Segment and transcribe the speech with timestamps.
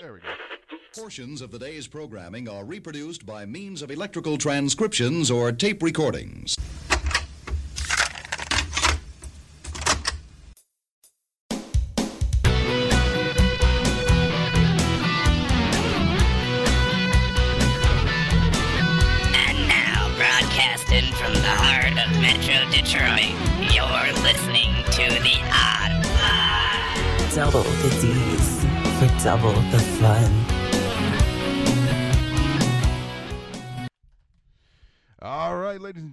[0.00, 0.26] There we go.
[0.94, 6.55] Portions of the day's programming are reproduced by means of electrical transcriptions or tape recordings.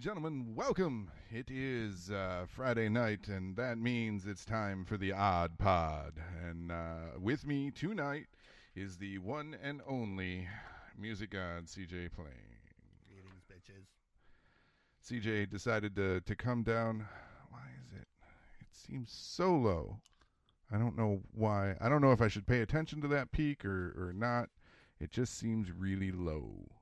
[0.03, 1.09] Gentlemen, welcome.
[1.31, 6.15] It is uh, Friday night, and that means it's time for the Odd Pod.
[6.45, 8.25] And uh, with me tonight
[8.75, 10.49] is the one and only
[10.99, 12.27] music god CJ Plain.
[13.07, 13.85] Greetings, bitches.
[15.09, 17.07] CJ decided to to come down.
[17.49, 18.07] Why is it?
[18.59, 20.01] It seems so low.
[20.69, 21.75] I don't know why.
[21.79, 24.49] I don't know if I should pay attention to that peak or or not.
[24.99, 26.72] It just seems really low.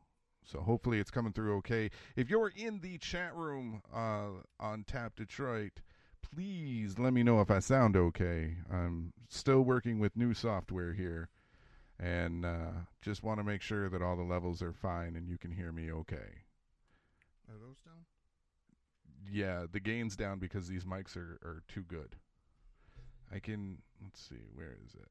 [0.52, 1.90] So hopefully it's coming through okay.
[2.18, 5.80] If you're in the chat room uh, on Tap Detroit,
[6.22, 8.58] please let me know if I sound okay.
[8.70, 11.30] I'm still working with new software here,
[12.00, 15.38] and uh, just want to make sure that all the levels are fine and you
[15.38, 16.44] can hear me okay.
[17.48, 18.06] Are those down?
[19.32, 22.18] Yeah, the gain's down because these mics are, are too good.
[23.34, 25.08] I can let's see, where is it?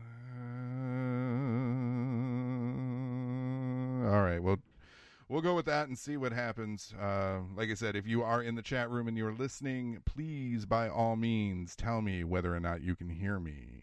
[0.00, 1.95] Uh,
[4.06, 4.58] all right, well,
[5.28, 6.94] we'll go with that and see what happens.
[7.00, 10.64] Uh, like I said, if you are in the chat room and you're listening, please,
[10.64, 13.82] by all means, tell me whether or not you can hear me.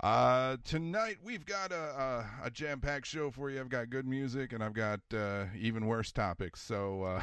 [0.00, 3.58] Uh, tonight we've got a, a, a jam-packed show for you.
[3.58, 6.60] I've got good music and I've got uh, even worse topics.
[6.60, 7.22] So.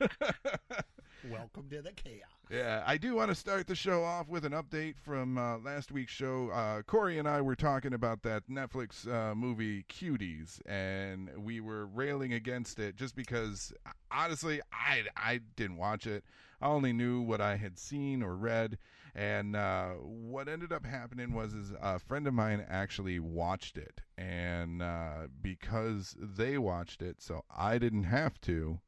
[1.24, 2.28] Uh, Welcome to the chaos.
[2.50, 5.92] Yeah, I do want to start the show off with an update from uh, last
[5.92, 6.50] week's show.
[6.50, 11.86] Uh, Corey and I were talking about that Netflix uh, movie Cuties, and we were
[11.86, 13.72] railing against it just because,
[14.10, 16.24] honestly, I I didn't watch it.
[16.60, 18.78] I only knew what I had seen or read,
[19.14, 24.00] and uh, what ended up happening was is a friend of mine actually watched it,
[24.18, 28.80] and uh, because they watched it, so I didn't have to.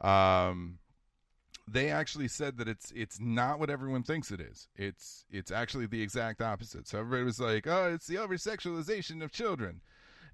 [0.00, 0.78] Um,
[1.70, 4.68] they actually said that it's it's not what everyone thinks it is.
[4.76, 6.88] It's it's actually the exact opposite.
[6.88, 9.80] So everybody was like, "Oh, it's the over sexualization of children."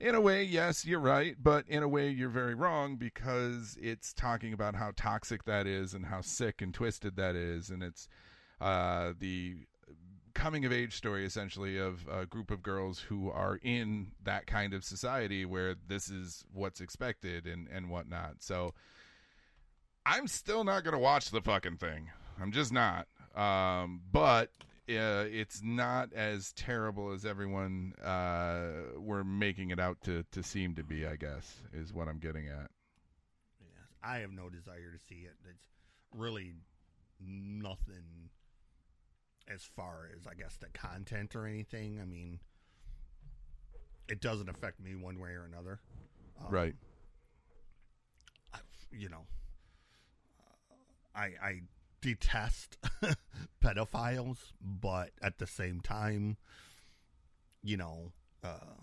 [0.01, 4.13] In a way, yes, you're right, but in a way, you're very wrong because it's
[4.13, 8.09] talking about how toxic that is and how sick and twisted that is, and it's
[8.61, 9.67] uh, the
[10.35, 14.75] coming of age story essentially of a group of girls who are in that kind
[14.75, 18.43] of society where this is what's expected and and whatnot.
[18.43, 18.75] So
[20.07, 22.11] I'm still not gonna watch the fucking thing.
[22.41, 23.07] I'm just not.
[23.35, 24.51] Um, but
[24.89, 30.75] uh, it's not as terrible as everyone uh, were making it out to to seem
[30.75, 31.07] to be.
[31.07, 32.71] I guess is what I'm getting at.
[33.61, 35.35] Yes, I have no desire to see it.
[35.49, 35.67] It's
[36.15, 36.53] really
[37.21, 38.31] nothing
[39.53, 41.99] as far as I guess the content or anything.
[42.01, 42.41] I mean,
[44.09, 45.81] it doesn't affect me one way or another.
[46.41, 46.75] Um, Right.
[48.53, 48.59] I,
[48.93, 49.27] you know,
[51.15, 51.61] I I
[52.01, 52.77] detest
[53.65, 56.37] pedophiles, but at the same time,
[57.63, 58.83] you know, uh,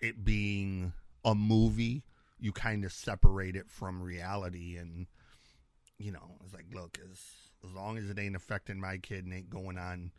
[0.00, 0.92] it being
[1.24, 2.02] a movie,
[2.38, 5.06] you kind of separate it from reality, and
[5.98, 7.20] you know, it's like, look, as
[7.64, 10.12] as long as it ain't affecting my kid and ain't going on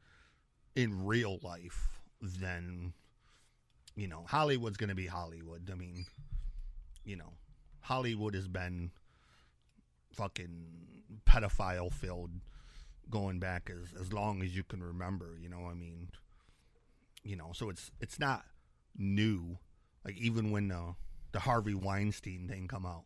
[0.76, 1.90] in real life,
[2.22, 2.94] then
[3.96, 5.70] you know, Hollywood's gonna be Hollywood.
[5.72, 6.06] I mean,
[7.04, 7.34] you know,
[7.82, 8.92] Hollywood has been
[10.14, 10.66] fucking
[11.26, 12.32] pedophile filled
[13.10, 16.10] going back as as long as you can remember, you know, I mean,
[17.24, 18.44] you know, so it's it's not
[18.98, 19.58] new.
[20.06, 20.96] Like even when the
[21.32, 23.04] the Harvey Weinstein thing come out,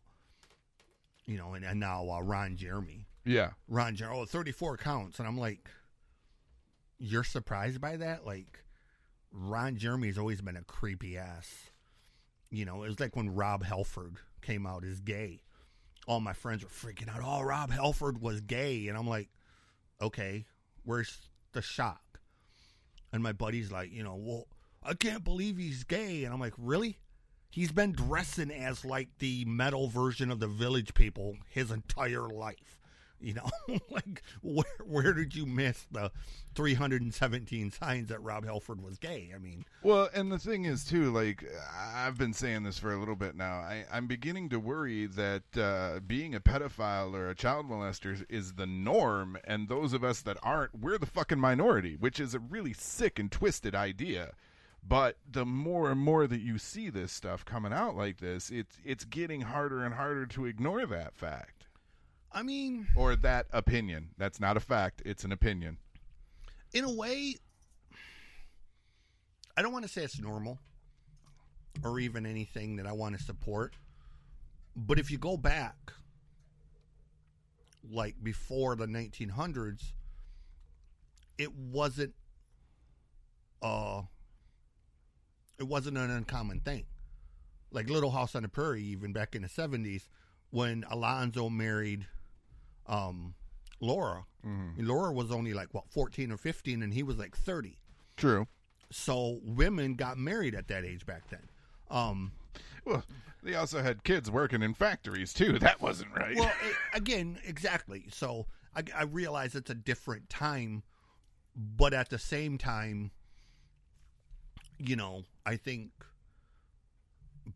[1.26, 3.50] you know, and, and now uh, Ron Jeremy, Yeah.
[3.68, 5.68] Ron Jeremy, oh, 34 counts, and I'm like,
[6.98, 8.26] you're surprised by that?
[8.26, 8.64] Like,
[9.32, 11.70] Ron Jeremy's always been a creepy ass.
[12.50, 15.42] You know, it was like when Rob Halford came out as gay.
[16.06, 17.20] All my friends were freaking out.
[17.24, 19.28] Oh, Rob Halford was gay, and I'm like,
[20.00, 20.46] okay,
[20.84, 22.20] where's the shock?
[23.12, 24.46] And my buddy's like, you know, well,
[24.82, 26.98] I can't believe he's gay, and I'm like, really?
[27.50, 32.80] He's been dressing as like the metal version of the Village People his entire life.
[33.20, 33.50] You know,
[33.90, 36.10] like where where did you miss the
[36.54, 39.32] 317 signs that Rob Halford was gay?
[39.34, 41.44] I mean, Well, and the thing is too, like
[41.94, 43.54] I've been saying this for a little bit now.
[43.54, 48.54] I, I'm beginning to worry that uh, being a pedophile or a child molester is
[48.54, 52.38] the norm, and those of us that aren't, we're the fucking minority, which is a
[52.38, 54.32] really sick and twisted idea.
[54.88, 58.76] But the more and more that you see this stuff coming out like this, it's
[58.84, 61.55] it's getting harder and harder to ignore that fact
[62.32, 64.10] I mean, or that opinion.
[64.18, 65.78] That's not a fact; it's an opinion.
[66.74, 67.36] in a way,
[69.56, 70.58] I don't want to say it's normal
[71.82, 73.74] or even anything that I want to support.
[74.74, 75.92] But if you go back,
[77.90, 79.92] like before the 1900s,
[81.38, 82.14] it wasn't
[83.62, 84.02] uh
[85.58, 86.84] it wasn't an uncommon thing.
[87.70, 90.08] Like Little House on the Prairie, even back in the 70s,
[90.50, 92.06] when Almanzo married
[92.88, 93.34] um,
[93.80, 94.24] Laura.
[94.78, 97.78] Laura was only like what 14 or 15, and he was like 30.
[98.16, 98.46] True.
[98.92, 101.48] So women got married at that age back then.
[101.90, 102.30] Um,
[102.84, 103.02] Well,
[103.42, 105.58] they also had kids working in factories too.
[105.58, 106.36] That wasn't right.
[106.36, 108.04] well, i again, exactly.
[108.12, 110.84] So I, I realize it's a different time,
[111.56, 113.10] but at the same time,
[114.78, 115.90] you know, I think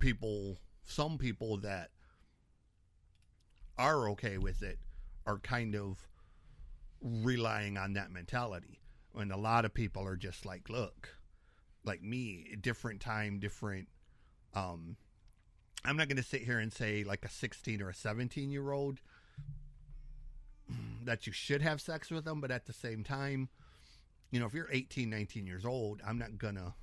[0.00, 1.91] people, some people that
[3.79, 4.79] are okay with it,
[5.31, 6.09] are kind of
[7.00, 8.81] relying on that mentality.
[9.12, 11.17] When a lot of people are just like, look,
[11.85, 13.88] like me, different time, different.
[14.55, 14.97] Um,
[15.85, 18.71] I'm not going to sit here and say like a 16 or a 17 year
[18.73, 19.00] old
[21.05, 23.49] that you should have sex with them, but at the same time,
[24.31, 26.75] you know, if you're 18, 19 years old, I'm not going to,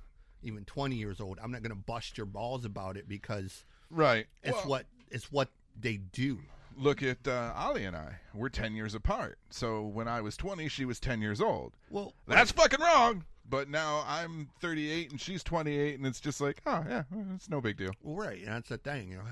[0.42, 4.26] even 20 years old, I'm not going to bust your balls about it because right.
[4.42, 5.48] it's Well, what it's what
[5.80, 6.38] they do.
[6.76, 8.16] Look at uh, Ali and I.
[8.34, 9.38] We're 10 years apart.
[9.50, 11.72] So when I was 20, she was 10 years old.
[11.90, 13.24] Well, That's fucking wrong.
[13.48, 17.04] But now I'm 38 and she's 28, and it's just like, oh, yeah,
[17.34, 17.92] it's no big deal.
[18.02, 19.10] Well, right, and that's the thing.
[19.10, 19.24] You know,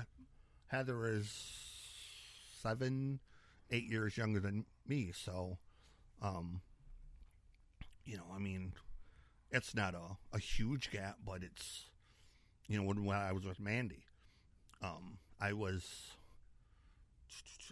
[0.67, 1.29] Heather is
[2.61, 3.19] seven,
[3.69, 5.59] eight years younger than me, so,
[6.21, 6.61] um,
[8.05, 8.73] you know, I mean,
[9.51, 11.83] it's not a, a huge gap, but it's,
[12.67, 14.05] you know, when, when I was with Mandy,
[14.81, 16.11] um, I was,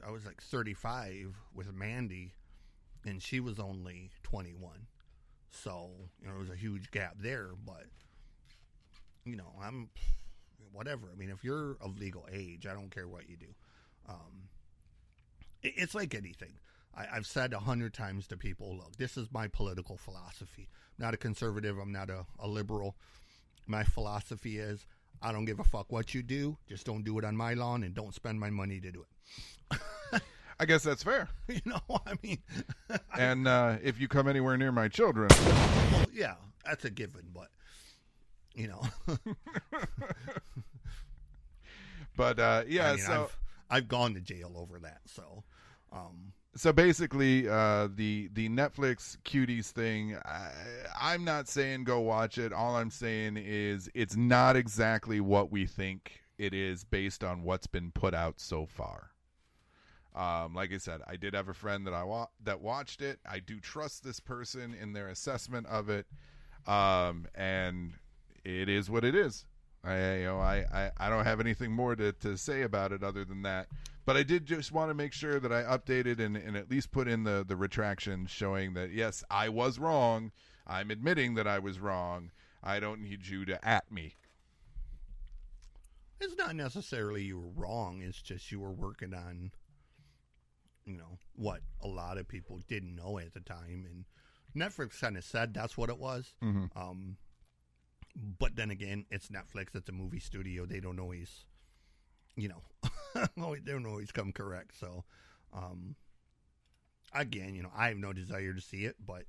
[0.06, 2.34] I was like thirty five with Mandy,
[3.06, 4.88] and she was only twenty one,
[5.50, 5.90] so
[6.22, 7.86] you know, there was a huge gap there, but
[9.26, 9.90] you know, I'm
[10.72, 11.08] whatever.
[11.12, 13.54] I mean, if you're of legal age, I don't care what you do.
[14.08, 14.50] Um,
[15.64, 16.54] it, it's like anything.
[16.96, 20.70] I, I've said a hundred times to people, look, this is my political philosophy.
[20.98, 21.78] I'm not a conservative.
[21.78, 22.96] I'm not a, a liberal.
[23.66, 24.86] My philosophy is
[25.22, 26.58] I don't give a fuck what you do.
[26.68, 29.08] Just don't do it on my lawn and don't spend my money to do it.
[30.60, 31.28] I guess that's fair.
[31.48, 32.38] you know, I mean,
[33.18, 35.30] And uh, if you come anywhere near my children,
[35.92, 36.36] well, yeah,
[36.66, 37.48] that's a given, but
[38.54, 38.82] you know,
[42.16, 43.38] but uh, yeah, I mean, so I've,
[43.70, 45.02] I've gone to jail over that.
[45.06, 45.44] So,
[45.92, 50.18] um, so basically, uh, the the Netflix cuties thing.
[50.26, 50.52] I,
[51.00, 52.54] I'm not saying go watch it.
[52.54, 57.68] All I'm saying is it's not exactly what we think it is based on what's
[57.68, 59.12] been put out so far.
[60.16, 63.20] Um, like I said, I did have a friend that I wa- that watched it.
[63.30, 66.08] I do trust this person in their assessment of it,
[66.68, 67.92] um, and
[68.46, 69.46] it is what it is.
[69.84, 73.04] I you know I, I, I don't have anything more to, to say about it
[73.04, 73.68] other than that.
[74.06, 76.92] But I did just want to make sure that I updated and, and at least
[76.92, 80.32] put in the, the retraction showing that yes, I was wrong.
[80.68, 82.32] I'm admitting that I was wrong.
[82.64, 84.16] I don't need you to at me.
[86.22, 88.02] it's not necessarily you were wrong.
[88.02, 89.52] It's just you were working on,
[90.86, 94.06] you know, what a lot of people didn't know at the time, and
[94.56, 96.34] Netflix kind of said that's what it was.
[96.76, 97.18] Um,
[98.40, 99.76] but then again, it's Netflix.
[99.76, 100.66] It's a movie studio.
[100.66, 101.46] They don't always,
[102.36, 102.62] you know,
[103.64, 104.78] they don't always come correct.
[104.80, 105.04] So,
[105.54, 105.96] um,
[107.14, 109.24] again, you know, I have no desire to see it, but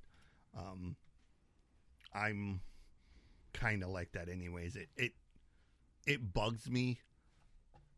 [0.56, 0.96] um,
[2.12, 2.60] I'm
[3.52, 4.76] kind of like that, anyways.
[4.76, 5.12] It it
[6.06, 7.00] it bugs me.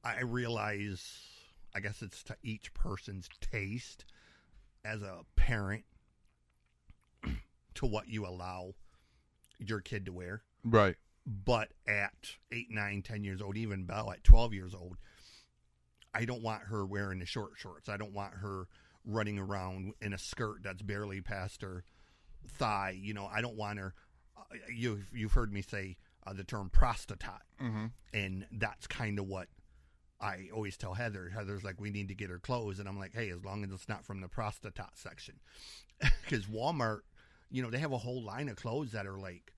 [0.04, 1.22] I realize,
[1.74, 4.04] I guess it's to each person's taste
[4.84, 5.84] as a parent
[7.74, 8.74] to what you allow
[9.58, 10.42] your kid to wear.
[10.64, 10.96] Right.
[11.30, 14.96] But at eight, nine, ten years old, even Belle at 12 years old,
[16.14, 17.88] I don't want her wearing the short shorts.
[17.88, 18.66] I don't want her
[19.04, 21.84] running around in a skirt that's barely past her
[22.46, 22.96] thigh.
[22.98, 23.94] You know, I don't want her.
[24.36, 27.28] Uh, you've, you've heard me say uh, the term prostitute
[27.62, 27.86] Mm-hmm.
[28.14, 29.48] and that's kind of what
[30.20, 32.78] I always tell Heather, Heather's like, we need to get her clothes.
[32.78, 35.34] And I'm like, hey, as long as it's not from the prostitute section.
[36.22, 37.00] Because Walmart,
[37.50, 39.52] you know, they have a whole line of clothes that are like,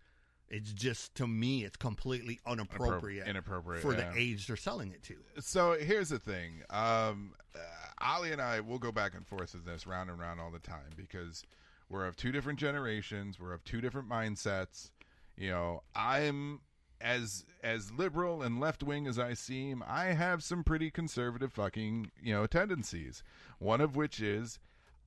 [0.50, 4.10] it's just, to me, it's completely inappropriate, inappropriate, for yeah.
[4.10, 5.14] the age they're selling it to.
[5.38, 6.62] So here's the thing.
[6.70, 7.58] Um, uh,
[8.00, 10.58] Ali and I will go back and forth with this round and round all the
[10.58, 11.44] time because
[11.88, 13.38] we're of two different generations.
[13.38, 14.90] We're of two different mindsets.
[15.36, 16.60] You know, I'm
[17.00, 19.82] as as liberal and left wing as I seem.
[19.86, 23.22] I have some pretty conservative fucking you know tendencies.
[23.58, 24.58] One of which is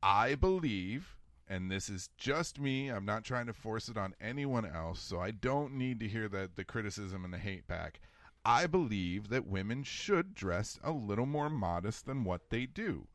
[0.01, 1.15] I believe.
[1.47, 2.89] And this is just me.
[2.89, 6.29] I'm not trying to force it on anyone else, so I don't need to hear
[6.29, 8.00] that the criticism and the hate back.
[8.45, 13.07] I believe that women should dress a little more modest than what they do.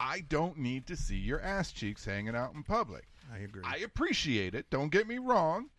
[0.00, 3.06] I don't need to see your ass cheeks hanging out in public.
[3.32, 3.62] I agree.
[3.64, 4.68] I appreciate it.
[4.70, 5.70] Don't get me wrong.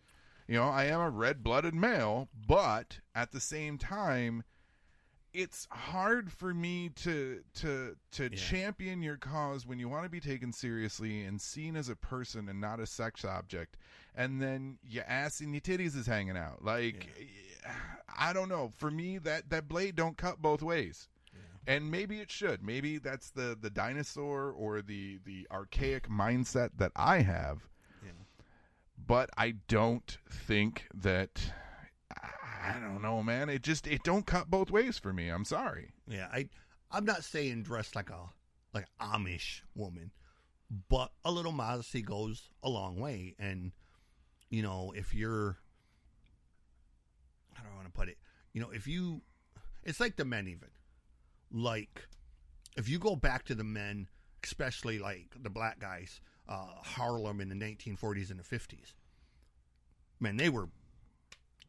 [0.48, 4.44] You know, I am a red blooded male, but at the same time,
[5.36, 8.30] it's hard for me to to to Yeah.
[8.30, 12.48] champion your cause when you want to be taken seriously and seen as a person
[12.48, 13.76] and not a sex object,
[14.14, 16.64] and then your ass and your titties is hanging out.
[16.64, 17.70] Like, eh,
[18.18, 18.72] I don't know.
[18.76, 21.08] For me, that that blade don't cut both ways.
[21.68, 22.62] And maybe it should.
[22.62, 27.68] Maybe that's the the dinosaur or the the archaic mindset that I have.
[28.98, 31.52] But I don't think that
[32.66, 33.48] I don't know, man.
[33.48, 35.28] It just it don't cut both ways for me.
[35.28, 35.92] I'm sorry.
[36.08, 36.48] Yeah, I
[36.90, 38.30] I'm not saying dress like a
[38.74, 40.10] like Amish woman,
[40.88, 43.34] but a little modesty goes a long way.
[43.38, 43.72] And
[44.50, 45.58] you know, if you're
[47.54, 48.18] how do I want to put it?
[48.52, 49.22] You know, if you
[49.84, 50.68] it's like the men even.
[51.52, 52.08] Like
[52.76, 54.08] if you go back to the men,
[54.44, 58.92] especially like the black guys, uh, Harlem in the 1940s and the 50s,
[60.20, 60.68] man, they were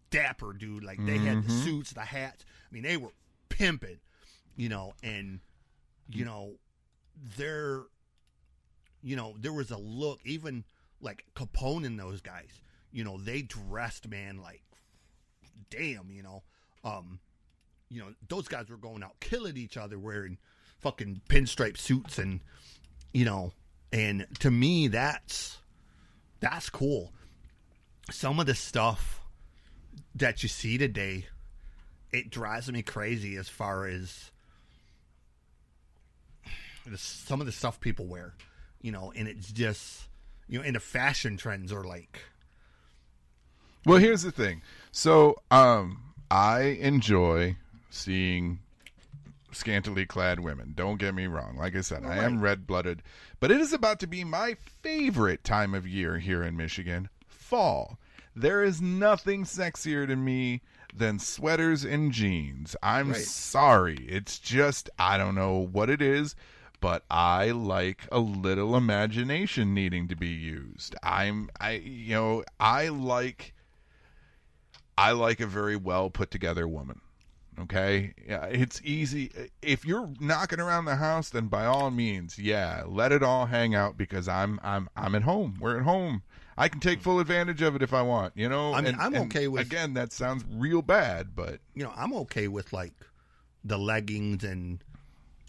[0.10, 0.84] dapper, dude.
[0.84, 2.46] Like they had the suits, the hats.
[2.48, 3.12] I mean, they were
[3.50, 4.00] pimping,
[4.56, 5.40] you know, and
[6.10, 6.54] you know,
[7.38, 7.84] there,
[9.02, 10.20] you know, there was a look.
[10.26, 10.64] Even
[11.02, 12.50] like Capone and those guys,
[12.92, 14.62] you know, they dressed, man, like
[15.70, 16.44] damn, you know,
[16.84, 17.20] um,
[17.90, 20.38] you know, those guys were going out killing each other wearing
[20.80, 22.42] fucking pinstripe suits and
[23.14, 23.52] you know,
[23.92, 25.58] and to me that's
[26.40, 27.14] that's cool.
[28.12, 29.22] Some of the stuff
[30.18, 31.26] that you see today,
[32.12, 34.32] it drives me crazy as far as
[36.86, 38.34] the, some of the stuff people wear,
[38.82, 40.04] you know, and it's just
[40.48, 42.20] you know, and the fashion trends are like
[43.86, 44.62] Well, here's the thing.
[44.92, 47.58] So, um, I enjoy
[47.90, 48.60] seeing
[49.52, 50.74] scantily clad women.
[50.76, 51.58] Don't get me wrong.
[51.58, 53.02] Like I said, I am red blooded,
[53.40, 57.98] but it is about to be my favorite time of year here in Michigan fall.
[58.40, 60.62] There is nothing sexier to me
[60.96, 62.76] than sweaters and jeans.
[62.84, 63.22] I'm Right.
[63.22, 63.98] sorry.
[64.08, 66.36] It's just, I don't know what it is.
[66.80, 70.96] But I like a little imagination needing to be used.
[71.02, 73.56] I'm, I, you know, I like
[74.96, 77.02] I like a very well put together woman.
[77.60, 79.32] Okay, yeah, it's easy.
[79.64, 83.74] If you're knocking around the house, then by all means, yeah, let it all hang
[83.74, 85.56] out because I'm I'm I'm at home.
[85.60, 86.22] We're at home.
[86.58, 88.34] I can take full advantage of it if I want.
[88.36, 88.74] You know.
[88.74, 92.14] I mean, And- I'm okay with- Again, that sounds real bad, but you know, I'm
[92.14, 92.94] okay with like
[93.64, 94.84] the leggings and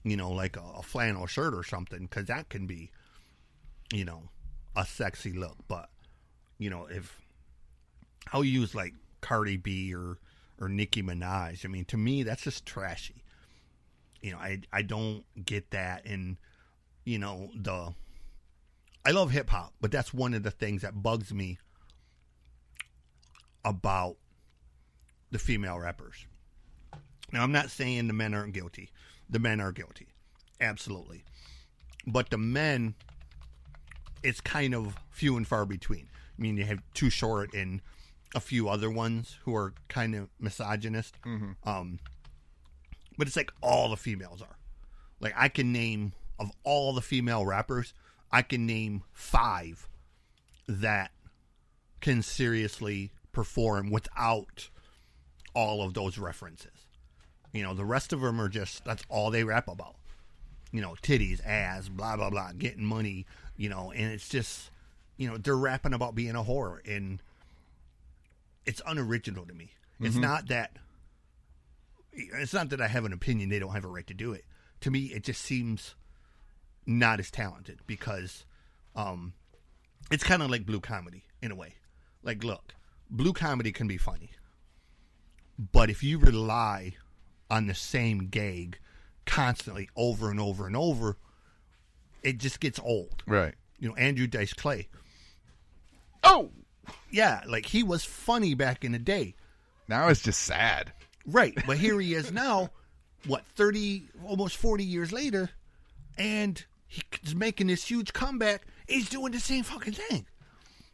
[0.04, 2.90] you know, like a, a flannel shirt or something because that can be,
[3.92, 4.22] you know,
[4.76, 5.56] a sexy look.
[5.66, 5.88] But
[6.58, 7.20] you know, if
[8.32, 10.18] I'll use like Cardi B or
[10.60, 13.22] or Nicki Minaj, I mean, to me that's just trashy.
[14.20, 16.36] You know, I I don't get that, and
[17.04, 17.94] you know the.
[19.08, 21.56] I love hip hop, but that's one of the things that bugs me
[23.64, 24.18] about
[25.30, 26.26] the female rappers.
[27.32, 28.90] Now, I'm not saying the men aren't guilty.
[29.30, 30.08] The men are guilty.
[30.60, 31.24] Absolutely.
[32.06, 32.96] But the men,
[34.22, 36.10] it's kind of few and far between.
[36.38, 37.80] I mean, you have Too Short and
[38.34, 41.16] a few other ones who are kind of misogynist.
[41.64, 41.98] Um,
[43.16, 44.58] but it's like all the females are.
[45.18, 47.94] Like, I can name, of all the female rappers,
[48.30, 49.88] I can name five
[50.66, 51.10] that
[52.00, 54.68] can seriously perform without
[55.54, 56.86] all of those references.
[57.52, 59.96] You know, the rest of them are just that's all they rap about.
[60.70, 63.26] You know, titties, ass, blah blah blah, getting money.
[63.56, 64.70] You know, and it's just,
[65.16, 67.22] you know, they're rapping about being a whore, and
[68.66, 69.72] it's unoriginal to me.
[70.00, 70.20] It's mm-hmm.
[70.20, 70.76] not that.
[72.12, 74.44] It's not that I have an opinion; they don't have a right to do it.
[74.82, 75.94] To me, it just seems
[76.88, 78.44] not as talented because
[78.96, 79.34] um,
[80.10, 81.74] it's kind of like blue comedy in a way.
[82.22, 82.74] Like, look,
[83.10, 84.30] blue comedy can be funny,
[85.72, 86.94] but if you rely
[87.50, 88.78] on the same gag
[89.26, 91.16] constantly over and over and over,
[92.22, 93.22] it just gets old.
[93.26, 93.54] Right.
[93.78, 94.88] You know, Andrew Dice Clay.
[96.24, 96.50] Oh,
[97.10, 99.34] Yeah, like he was funny back in the day.
[99.88, 100.92] now it's just sad.
[101.26, 101.54] Right.
[101.66, 102.70] But here he is now,
[103.26, 105.50] what, 30, almost 40 years later,
[106.16, 108.62] and he's making this huge comeback.
[108.88, 110.26] He's doing the same fucking thing.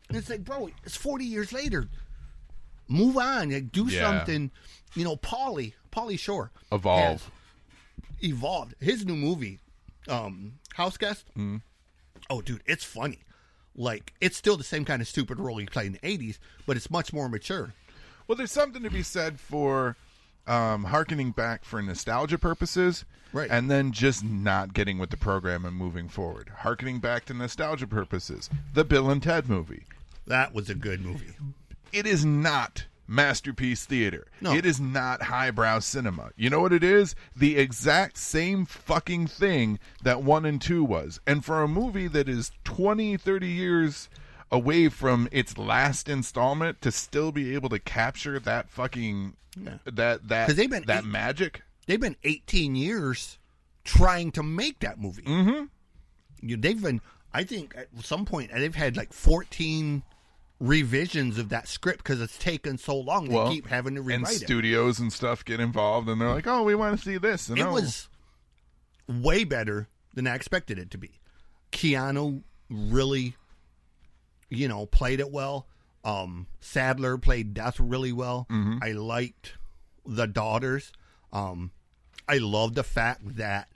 [0.08, 1.88] And it's like, bro, it's 40 years later.
[2.88, 3.50] Move on.
[3.50, 4.00] Like, do Yeah.
[4.18, 4.50] something.
[4.94, 6.50] You know, Paulie, Pauly Shore.
[6.70, 7.30] Evolve.
[8.20, 8.74] Evolved.
[8.80, 9.60] His new movie,
[10.08, 11.26] um, House Guest.
[11.30, 11.56] Mm-hmm.
[12.30, 13.20] Oh, dude, it's funny.
[13.74, 16.76] Like, it's still the same kind of stupid role he played in the 80s, but
[16.76, 17.74] it's much more mature.
[18.26, 19.96] Well, there's something to be said for
[20.46, 23.50] um, harkening back for nostalgia purposes, Right.
[23.50, 26.52] And then just not getting with the program and moving forward.
[26.58, 29.82] Harkening back to nostalgia purposes, the Bill and Ted movie.
[30.28, 31.34] That was a good movie.
[31.92, 34.28] It is not masterpiece theater.
[34.40, 34.52] No.
[34.52, 36.30] It is not highbrow cinema.
[36.36, 37.16] You know what it is?
[37.36, 41.20] The exact same fucking thing that 1 and 2 was.
[41.26, 44.08] And for a movie that is 20, 30 years
[44.50, 49.78] away from its last installment to still be able to capture that fucking Yeah.
[49.84, 51.62] that that they've been that eight- magic.
[51.86, 53.38] they've been 18 years
[53.84, 55.22] trying to make that movie.
[55.22, 55.64] Mm-hmm.
[56.46, 57.00] You, they've been,
[57.32, 60.02] I think, at some point they've had like 14
[60.60, 63.28] revisions of that script because it's taken so long.
[63.28, 64.44] They Well, keep having to and rewrite it.
[64.44, 67.58] studios and stuff get involved and they're like, "Oh, we want to see this." And
[67.58, 68.08] It oh, was
[69.08, 71.20] way better than I expected it to be.
[71.72, 73.36] Keanu really,
[74.56, 75.66] you know, played it well.
[76.04, 78.46] Um, Sadler played Death really well.
[78.50, 78.78] Mm-hmm.
[78.82, 79.54] I liked
[80.06, 80.92] the daughters.
[81.32, 81.70] Um,
[82.28, 83.68] I love the fact that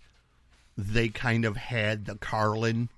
[0.77, 2.89] they kind of had the Carlin,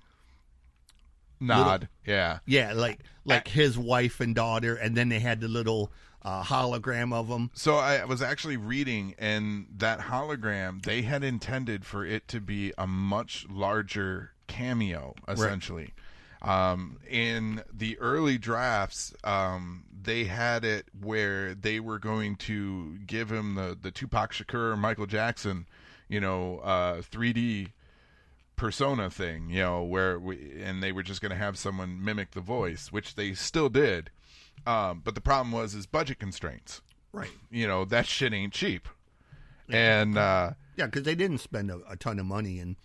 [1.39, 1.87] nod.
[2.05, 2.39] Yeah.
[2.45, 5.91] yeah, like like his wife and daughter, and then they had the little
[6.23, 7.49] uh, hologram of them.
[7.53, 12.73] So I was actually reading, and that hologram they had intended for it to be
[12.77, 15.93] a much larger cameo, essentially.
[16.41, 23.31] Um, in the early drafts, um, they had it where they were going to give
[23.31, 25.67] him the the Tupac Shakur, Michael Jackson,
[26.07, 27.71] you know, uh, 3D
[28.55, 32.31] persona thing, you know, where we and they were just going to have someone mimic
[32.31, 34.09] the voice, which they still did.
[34.65, 36.81] Um, but the problem was is budget constraints.
[37.13, 37.31] Right.
[37.49, 38.87] You know that shit ain't cheap.
[39.69, 42.75] And uh, Yeah, because they didn't spend a, a ton of money, and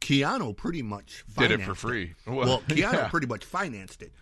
[0.00, 2.14] Keanu pretty much did it for free.
[2.26, 2.92] Well, Keanu yeah.
[2.92, 3.10] Mm-hmm.
[3.10, 4.12] pretty much financed it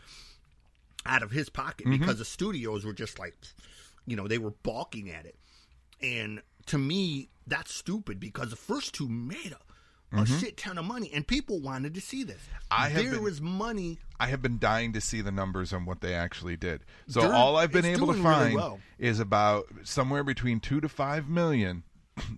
[1.04, 3.34] out of his pocket because the studios were just like,
[4.06, 5.36] you know, they were balking at it.
[6.02, 9.54] And to me, that's stupid because the first two made
[10.12, 12.36] a, a shit ton of money, and people wanted to see this.
[12.38, 12.56] Mm-hmm.
[12.70, 13.98] I have there been- was money.
[14.18, 16.80] I have been dying to see the numbers on what they actually did.
[17.06, 18.80] So They're- all I've been able to doing really find well.
[18.98, 21.82] is about somewhere between two to five million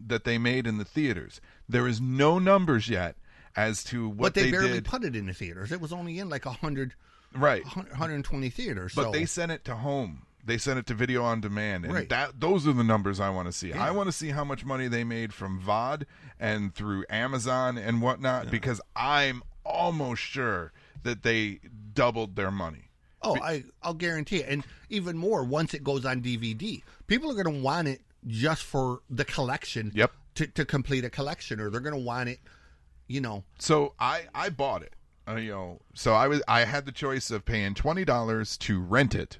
[0.08, 1.40] that they made in the theaters.
[1.68, 3.16] There is no numbers yet
[3.58, 4.84] as to what but they, barely did.
[4.84, 5.72] put it in the theaters.
[5.72, 6.94] It was only in like a hundred,
[7.34, 8.92] right, 120 theaters.
[8.94, 9.10] but so.
[9.10, 10.22] they sent it to home.
[10.44, 12.08] They sent it to video on demand, and Right.
[12.08, 13.72] that those are the numbers I want to see.
[13.72, 16.04] I want to see how much money they made from VOD
[16.38, 21.58] and through Amazon and whatnot, because I'm almost sure that they
[21.92, 22.90] doubled their money.
[23.22, 24.46] Oh, I I'll guarantee it.
[24.48, 26.82] And even more once it goes on DVD.
[27.08, 29.90] People are going to want it just for the collection.
[29.94, 30.12] Yep.
[30.36, 32.38] To to complete a collection or they're going to want it,
[33.08, 33.44] you know.
[33.58, 34.94] So I I bought it.
[35.26, 38.80] Uh, you know, so I was I had the choice of paying twenty dollars to
[38.80, 39.38] rent it,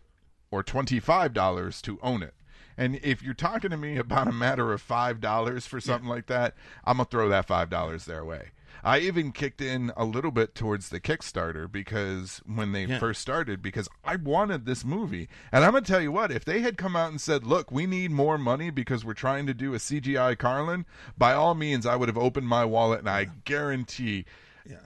[0.51, 2.35] or twenty five dollars to own it.
[2.77, 6.27] And if you're talking to me about a matter of five dollars for something like
[6.27, 6.55] that,
[6.85, 8.51] I'm gonna throw that five dollars their way.
[8.85, 12.99] I even kicked in a little bit towards the Kickstarter because when they Yeah.
[12.99, 15.29] first started, because I wanted this movie.
[15.53, 17.87] And I'm gonna tell you what, if they had come out and said, "Look, we
[17.87, 20.87] need more money because we're trying to do a CGI Carlin,"
[21.17, 24.25] by all means, I would have opened my wallet, and I guarantee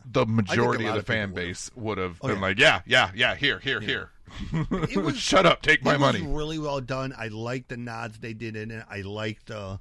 [0.06, 2.42] the majority of the of fan base would have Oh, been yeah.
[2.42, 4.10] like, "Yeah, yeah, yeah, here, here, here."
[4.52, 6.22] It was- Shut up, take my it money.
[6.22, 7.12] was really well done.
[7.18, 8.84] I like the nods they did in it.
[8.88, 9.80] I like the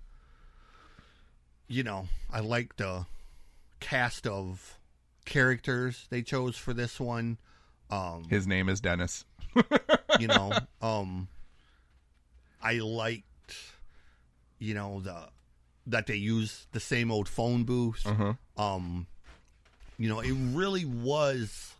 [1.68, 3.06] you know, I like the
[3.82, 4.78] cast of
[5.26, 7.38] characters they chose for this one.
[7.90, 9.26] Um His name is Dennis.
[10.20, 11.28] you know um
[12.64, 13.26] i liked
[14.60, 15.28] you know the
[15.88, 18.34] that they use the same old phone booth Uh-huh.
[18.58, 19.08] um
[19.98, 21.74] you know it really was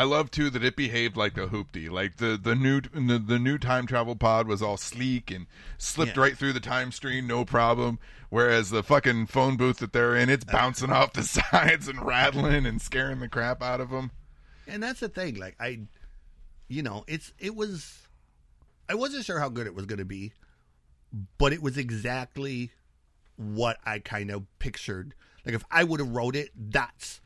[0.00, 1.90] I love too that it behaved like a hoopty.
[1.90, 6.16] Like the the new the, the new time travel pod was all sleek and slipped
[6.16, 6.22] Yeah.
[6.22, 7.98] right through the time stream, no problem.
[8.30, 10.52] Whereas the fucking phone booth that they're in, it's uh.
[10.52, 14.10] bouncing off the sides and rattling and scaring the crap out of them.
[14.66, 15.80] and that's the thing like i
[16.68, 18.06] you know it's it was
[18.88, 20.32] i wasn't sure how good it was going to be
[21.38, 22.70] but it was exactly
[23.36, 25.14] what I kind of pictured.
[25.44, 27.20] Like if I would have wrote it, that's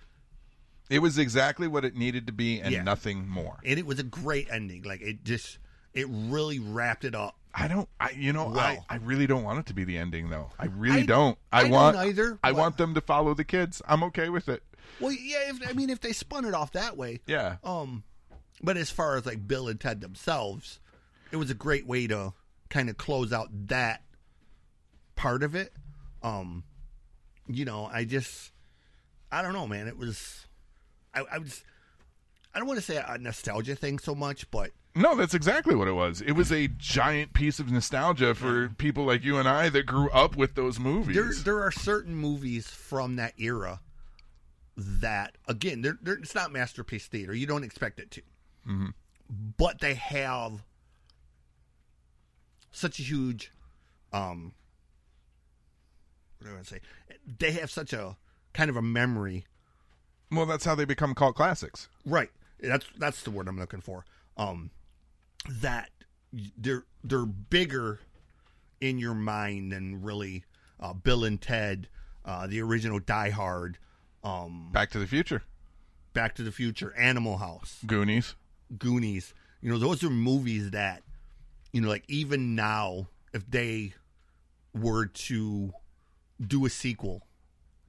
[0.90, 2.82] It was exactly what it needed to be and Yeah.
[2.82, 3.58] nothing more.
[3.64, 4.82] and it was a great ending.
[4.82, 5.58] Like it just
[5.92, 7.36] it really wrapped it up.
[7.54, 7.88] I don't.
[8.00, 8.86] I you know I, Well.
[8.90, 10.50] I really don't want it to be the ending though.
[10.58, 11.38] I really I- don't.
[11.52, 13.80] I, I don't want either, I but- want them to follow the kids.
[13.86, 14.62] I'm okay with it.
[15.00, 17.56] Well, yeah, if, I mean if they spun it off that way, Yeah.
[17.64, 18.04] Um,
[18.62, 20.80] but as far as like Bill and Ted themselves,
[21.32, 22.32] it was a great way to
[22.70, 24.02] kind of close out that
[25.16, 25.72] part of it.
[26.22, 26.64] Um,
[27.48, 28.52] you know, I just,
[29.30, 29.86] I don't know, man.
[29.88, 30.46] It was,
[31.14, 31.62] I, I was,
[32.54, 35.88] I don't want to say a nostalgia thing so much, but No, that's exactly what
[35.88, 36.20] it was.
[36.20, 40.10] It was a giant piece of nostalgia for people like you and I that grew
[40.10, 41.16] up with those movies.
[41.16, 43.80] there there are certain movies from that era
[44.76, 47.34] that again they're, they're, it's not masterpiece theater.
[47.34, 48.22] You don't expect it to.
[49.56, 50.62] But they have
[52.70, 53.52] such a huge
[54.12, 54.52] um
[56.38, 56.80] what do i want to say?
[57.38, 58.16] They have such a
[58.52, 59.44] kind of a memory
[60.36, 61.88] well, that's how they become cult classics.
[62.06, 62.30] right.
[62.60, 64.04] That's that's the word i'm looking for.
[64.38, 64.70] Um
[65.60, 65.90] that
[66.56, 68.00] they're they're bigger
[68.80, 70.44] in your mind than really
[70.80, 71.88] uh, bill and ted
[72.24, 73.76] uh, the original die hard
[74.22, 75.42] um Back to the Future,
[76.14, 77.78] back to the future animal house.
[77.86, 78.34] Goonies.
[78.78, 79.34] goonies.
[79.60, 81.02] You know those are movies that
[81.72, 83.92] you know like even now if they
[84.74, 85.72] were to
[86.44, 87.26] do a sequel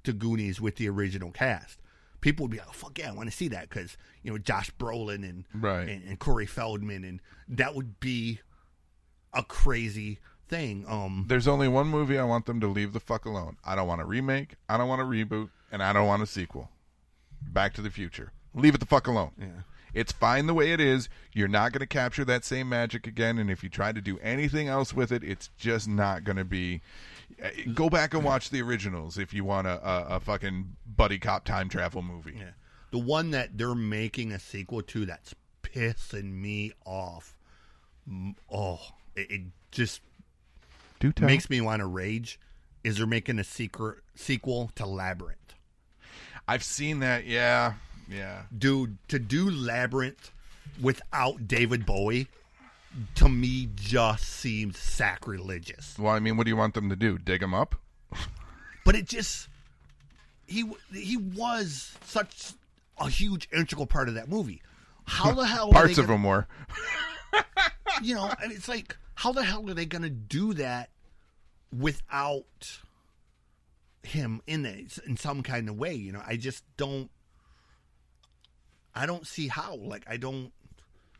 [0.03, 1.79] to goonies with the original cast
[2.25, 4.37] people would be like, oh, "Fuck yeah, I want to see that" because you know
[4.39, 5.87] Josh Brolin and Right.
[5.87, 8.39] and, and Corey Feldman, and that would be
[9.31, 10.85] a crazy thing.
[10.87, 13.57] Um, There's only one movie I want them to leave the fuck alone.
[13.63, 14.55] I don't want a remake.
[14.67, 16.69] I don't want a reboot, and I don't want a sequel.
[17.41, 18.31] Back to the Future.
[18.55, 19.31] Leave it the fuck alone.
[19.39, 19.61] Yeah.
[19.95, 21.09] It's fine the way it is.
[21.33, 24.19] You're not going to capture that same magic again, and if you try to do
[24.21, 26.81] anything else with it, it's just not going to be.
[27.43, 31.17] uh, Go back and watch the originals if you want a, a, a fucking buddy
[31.17, 32.35] cop time travel movie.
[32.37, 32.51] yeah,
[32.91, 37.35] the one that they're making a sequel to that's pissing me off.
[38.51, 38.79] Oh,
[39.15, 40.01] it, it just
[41.27, 42.39] makes me want to rage.
[42.83, 45.55] Is they're making a secret sequel to Labyrinth?
[46.47, 47.25] I've seen that.
[47.25, 47.73] Yeah,
[48.09, 48.43] yeah.
[48.57, 50.31] dude to do labyrinth
[50.81, 52.27] without david bowie
[53.15, 57.17] to me just seems sacrilegious Well, I mean, what do you want them to do?
[57.17, 57.75] Dig him up?
[58.85, 59.49] but it just
[60.47, 60.63] he
[60.93, 62.53] he was such
[62.97, 64.61] a huge integral part of that movie
[65.05, 66.47] how the hell are Parts of gonna- them were.
[68.01, 70.89] you know and it's like how the hell are they gonna do that
[71.77, 72.79] without
[74.03, 77.09] him in it in some kind of way you know i just don't
[78.95, 80.51] i don't see how like i don't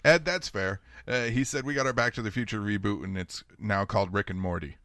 [0.04, 0.82] Ed, that's fair.
[1.08, 4.14] Uh, he said we got our Back to the Future reboot, and it's now called
[4.14, 4.78] Rick and Morty.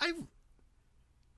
[0.00, 0.26] I've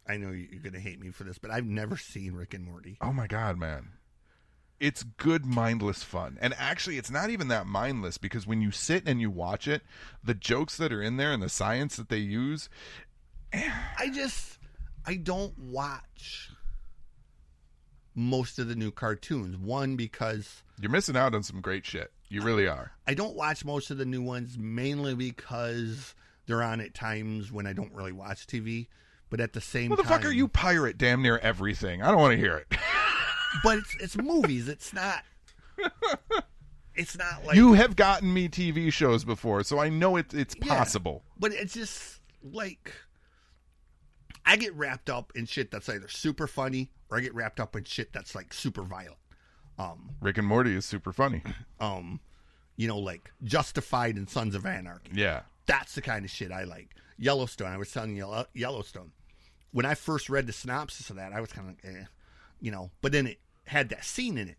[0.06, 2.64] I know you- you're gonna hate me for this, but I've never seen Rick and
[2.64, 2.96] Morty.
[3.00, 3.92] Oh my god, man.
[4.78, 6.38] It's good mindless fun.
[6.40, 9.82] And actually it's not even that mindless because when you sit and you watch it,
[10.22, 12.68] the jokes that are in there and the science that they use,
[13.52, 14.58] I just
[15.04, 16.50] I don't watch
[18.14, 19.56] most of the new cartoons.
[19.56, 22.10] One because you're missing out on some great shit.
[22.28, 22.92] You really are.
[23.06, 26.14] I don't watch most of the new ones mainly because
[26.46, 28.86] they're on at times when I don't really watch TV.
[29.30, 32.02] But at the same time, Motherfucker, you pirate damn near everything.
[32.02, 32.66] I don't want to hear it.
[33.64, 34.68] But it's it's movies.
[34.68, 35.24] It's not.
[36.94, 40.54] It's not like you have gotten me TV shows before, so I know it, it's
[40.60, 40.66] Yeah.
[40.74, 41.22] possible.
[41.38, 42.92] But it's just like
[44.44, 47.76] I get wrapped up in shit that's either super funny or I get wrapped up
[47.76, 49.16] in shit that's like super violent.
[49.78, 51.42] Um, Rick and Morty is super funny.
[51.80, 52.20] um,
[52.76, 55.10] you know, like Justified and Sons of Anarchy.
[55.14, 55.42] Yeah.
[55.66, 56.94] That's the kind of shit I like.
[57.18, 57.68] Yellowstone.
[57.72, 59.12] I was telling you Yellowstone.
[59.72, 62.04] When I first read the synopsis of that, I was kind of like, eh,
[62.60, 62.90] you know.
[63.02, 64.56] But then it had that scene in it,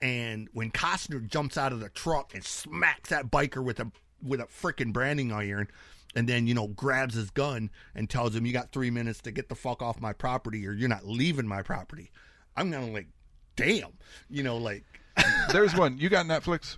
[0.00, 3.90] and when Costner jumps out of the truck and smacks that biker with a
[4.22, 5.68] with a freaking branding iron,
[6.14, 9.30] and then you know grabs his gun and tells him, "You got three minutes to
[9.30, 12.10] get the fuck off my property, or you're not leaving my property."
[12.56, 13.08] I'm gonna like,
[13.56, 13.92] damn,
[14.28, 14.84] you know, like,
[15.52, 15.98] There's one.
[15.98, 16.76] You got Netflix?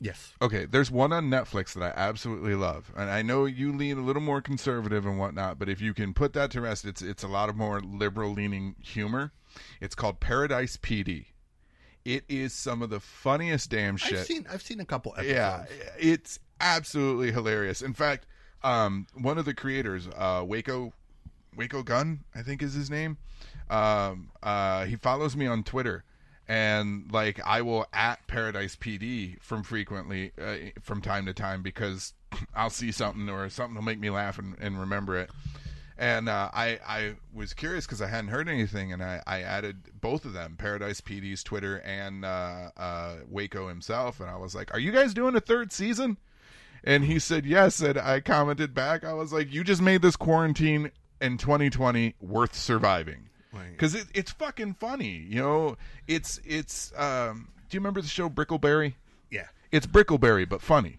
[0.00, 3.98] yes, Okay, there's one on Netflix that I absolutely love, and I know you lean
[3.98, 7.02] a little more conservative and whatnot, but if you can put that to rest, it's
[7.02, 9.32] it's a lot of more liberal leaning humor.
[9.80, 11.26] It's called Paradise PD.
[12.04, 14.20] It is some of the funniest damn shit.
[14.20, 15.34] I've seen I've seen a couple episodes.
[15.34, 15.64] yeah,
[15.98, 17.82] it's absolutely hilarious.
[17.82, 18.26] In fact,
[18.62, 20.92] um, one of the creators, uh, Waco,
[21.56, 23.18] Waco Gun, I think is his name.
[23.70, 26.04] Um, uh, he follows me on Twitter,
[26.48, 32.14] and like I will at Paradise PD from frequently uh, from time to time because
[32.54, 35.30] I'll see something or something will make me laugh and, and remember it.
[35.98, 40.00] And uh, I I was curious because I hadn't heard anything, and I, I added
[40.00, 44.72] both of them, Paradise PD's Twitter and uh, uh, Waco himself, and I was like,
[44.72, 46.16] "Are you guys doing a third season?"
[46.84, 49.04] And he said yes, and I commented back.
[49.04, 53.28] I was like, "You just made this quarantine in 2020 worth surviving."
[53.72, 55.26] Because it, it's fucking funny.
[55.28, 56.92] You know, it's it's.
[56.96, 58.94] Um, do you remember the show Brickleberry?
[59.30, 59.46] Yeah.
[59.72, 60.98] It's Brickleberry, but funny.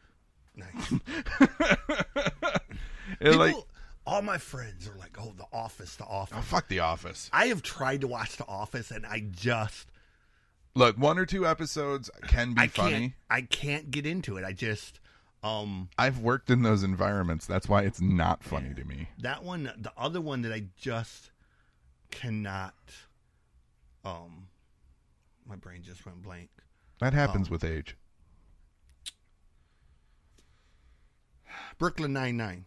[0.55, 0.93] Nice.
[3.21, 3.55] And, like,
[4.05, 7.29] all my friends are like, "Oh, The Office, The Office." oh fuck The Office.
[7.33, 9.87] I have tried to watch The Office, and I just
[10.75, 12.91] Look, one or two episodes can be I funny.
[12.91, 14.45] can't I can't get into it.
[14.45, 14.99] I just
[15.43, 17.45] um I've worked in those environments.
[17.45, 19.09] That's why it's not funny to me.
[19.19, 21.31] that one, the other one that I just
[22.11, 22.73] cannot.
[24.03, 24.47] Um,
[25.45, 26.49] my brain just went blank.
[26.99, 27.51] That happens Oh.
[27.51, 27.95] with age.
[31.77, 32.65] Brooklyn Nine Nine.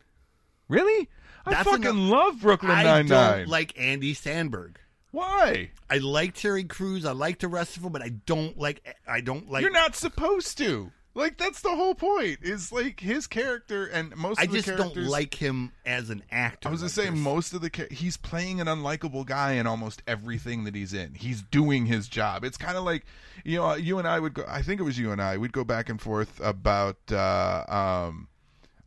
[0.69, 1.09] Really?
[1.45, 3.39] I That's fucking enough- love Brooklyn I Nine Nine.
[3.41, 4.77] don't like Andy Samberg.
[5.11, 5.73] Why?
[5.91, 7.05] I like Terry Crews.
[7.05, 8.97] I like the rest of them, but I don't like.
[9.07, 9.61] I don't like.
[9.63, 10.91] You're not supposed to.
[11.15, 12.39] Like that's the whole point.
[12.43, 14.95] Is like his character and most I of the just characters.
[14.95, 16.69] don't like him as an actor.
[16.69, 17.19] I was gonna like say this.
[17.19, 21.13] most of the cha- he's playing an unlikable guy in almost everything that he's in.
[21.15, 22.45] He's doing his job.
[22.45, 23.05] It's kind of like
[23.45, 24.45] you know you and I would go.
[24.49, 25.37] I think it was you and I.
[25.37, 27.65] We'd go back and forth about uh,
[28.09, 28.29] um,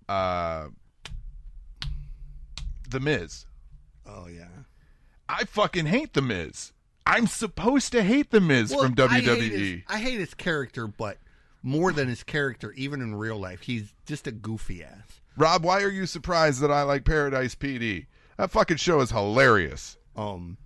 [0.10, 0.68] uh,
[2.90, 3.46] the Miz.
[4.08, 4.48] Oh yeah.
[5.28, 6.72] I fucking hate the Miz.
[7.08, 9.04] I'm supposed to hate the Miz Well, from E.
[9.04, 9.52] I hate, WWE.
[9.52, 11.18] his, I hate his character, but
[11.66, 15.20] more than his character, even in real life, he's just a goofy ass.
[15.36, 18.06] Rob, why are you surprised that I like Paradise PD?
[18.38, 19.98] That fucking show is hilarious.
[20.16, 20.58] Um,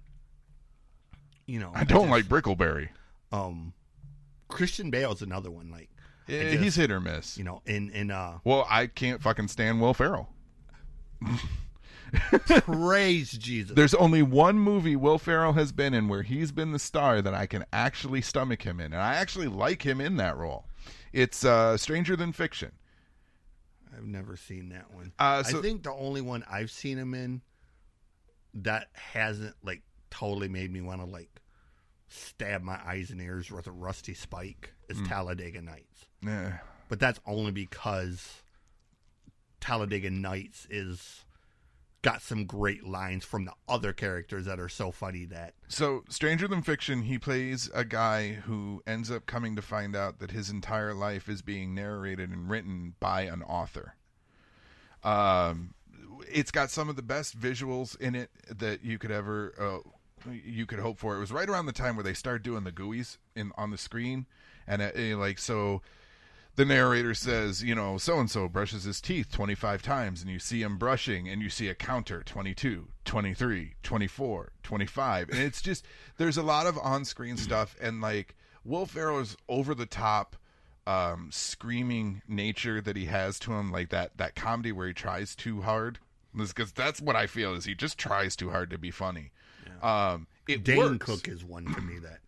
[1.47, 2.89] you know, I don't just- like Brickleberry.
[3.31, 3.73] Um,
[4.49, 5.71] Christian Bale's another one.
[5.71, 5.89] Like,
[6.27, 7.38] I Yeah, just- he's hit or miss.
[7.38, 10.29] you know, in in uh, Well, I can't fucking stand Will Ferrell.
[12.48, 13.76] praise Jesus.
[13.76, 17.34] There's only one movie Will Ferrell has been in where he's been the star that
[17.34, 20.65] I can actually stomach him in, and I actually like him in that role.
[21.13, 22.72] It's uh, Stranger Than Fiction.
[23.95, 25.12] I've never seen that one.
[25.19, 27.41] Uh, so- I think the only one I've seen him in
[28.54, 31.30] that hasn't like totally made me want to like
[32.08, 35.06] stab my eyes and ears with a rusty spike is Hmm.
[35.06, 36.06] Talladega Nights.
[36.28, 36.52] Eh.
[36.88, 38.41] But that's only because
[39.60, 41.26] Talladega Nights is
[42.01, 46.47] got some great lines from the other characters that are so funny that So, Stranger
[46.47, 50.49] Than Fiction, he plays a guy who ends up coming to find out that his
[50.49, 53.95] entire life is being narrated and written by an author.
[55.03, 55.73] Um,
[56.31, 59.89] it's got some of the best visuals in it that you could ever uh,
[60.31, 61.15] you could hope for.
[61.15, 63.77] It was right around the time where they started doing the GUIs in on the
[63.77, 64.25] screen,
[64.67, 65.81] and uh, eh, like so.
[66.60, 70.39] The narrator says, you know, so and so brushes his teeth 25 times, and you
[70.39, 75.30] see him brushing, and you see a counter 22, 23, 24, 25.
[75.30, 75.86] And it's just,
[76.17, 80.36] there's a lot of on screen stuff, and like Will Ferrell's over the top,
[80.86, 85.38] um, screaming nature that he has to him, like that, that comedy where he tries
[85.38, 86.00] too hard.
[86.36, 89.32] Because that's what I feel is he just tries too hard to be funny.
[89.82, 92.19] Um, it Dane works Cook is one to me that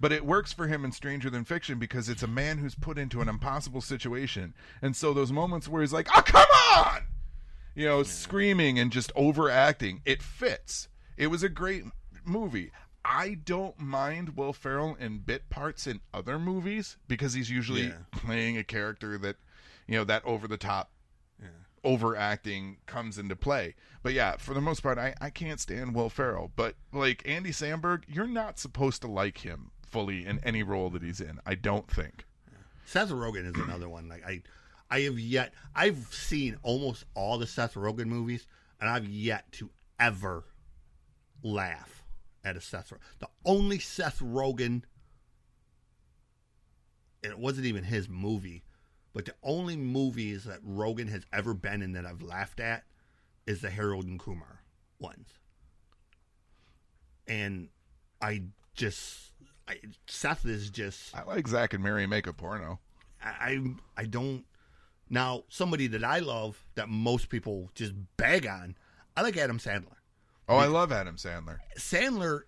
[0.00, 2.98] but it works for him in Stranger Than Fiction because it's a man who's put
[2.98, 7.02] into an impossible situation, and so those moments where he's like, "Oh, come on,"
[7.74, 10.88] you know, screaming and just overacting, it fits.
[11.16, 11.84] It was a great
[12.24, 12.70] movie.
[13.04, 17.98] I don't mind Will Ferrell in bit parts in other movies because he's usually Yeah.
[18.12, 19.36] playing a character that,
[19.86, 20.90] you know, that over the top
[21.84, 23.74] overacting comes into play.
[24.02, 26.50] But yeah, for the most part, I, I can't stand Will Ferrell.
[26.56, 31.02] But like Andy Samberg, you're not supposed to like him fully in any role that
[31.04, 31.38] he's in.
[31.46, 32.24] I don't think.
[32.84, 34.08] Seth Rogen is another one.
[34.08, 34.42] Like I,
[34.90, 35.54] I have yet.
[35.74, 38.46] I've seen almost all the Seth Rogen movies,
[38.80, 40.44] and I've yet to ever
[41.44, 42.02] laugh
[42.44, 42.90] at a Seth.
[42.90, 44.82] Ro- The only Seth Rogen,
[47.22, 48.64] and it wasn't even his movie,
[49.12, 52.82] but the only movies that Rogen has ever been in that I've laughed at
[53.46, 54.60] is the Harold and Kumar
[54.98, 55.28] ones,
[57.28, 57.68] and
[58.20, 58.42] I
[58.74, 59.30] just.
[59.68, 62.80] I, Seth is just I like Zack and Miri make a porno.
[63.22, 63.60] I I
[63.96, 64.44] I don't
[65.08, 68.76] now somebody that I love that most people just bag on.
[69.16, 69.96] I like Adam Sandler.
[70.48, 71.58] Oh, I love Adam Sandler.
[71.78, 72.40] Sandler,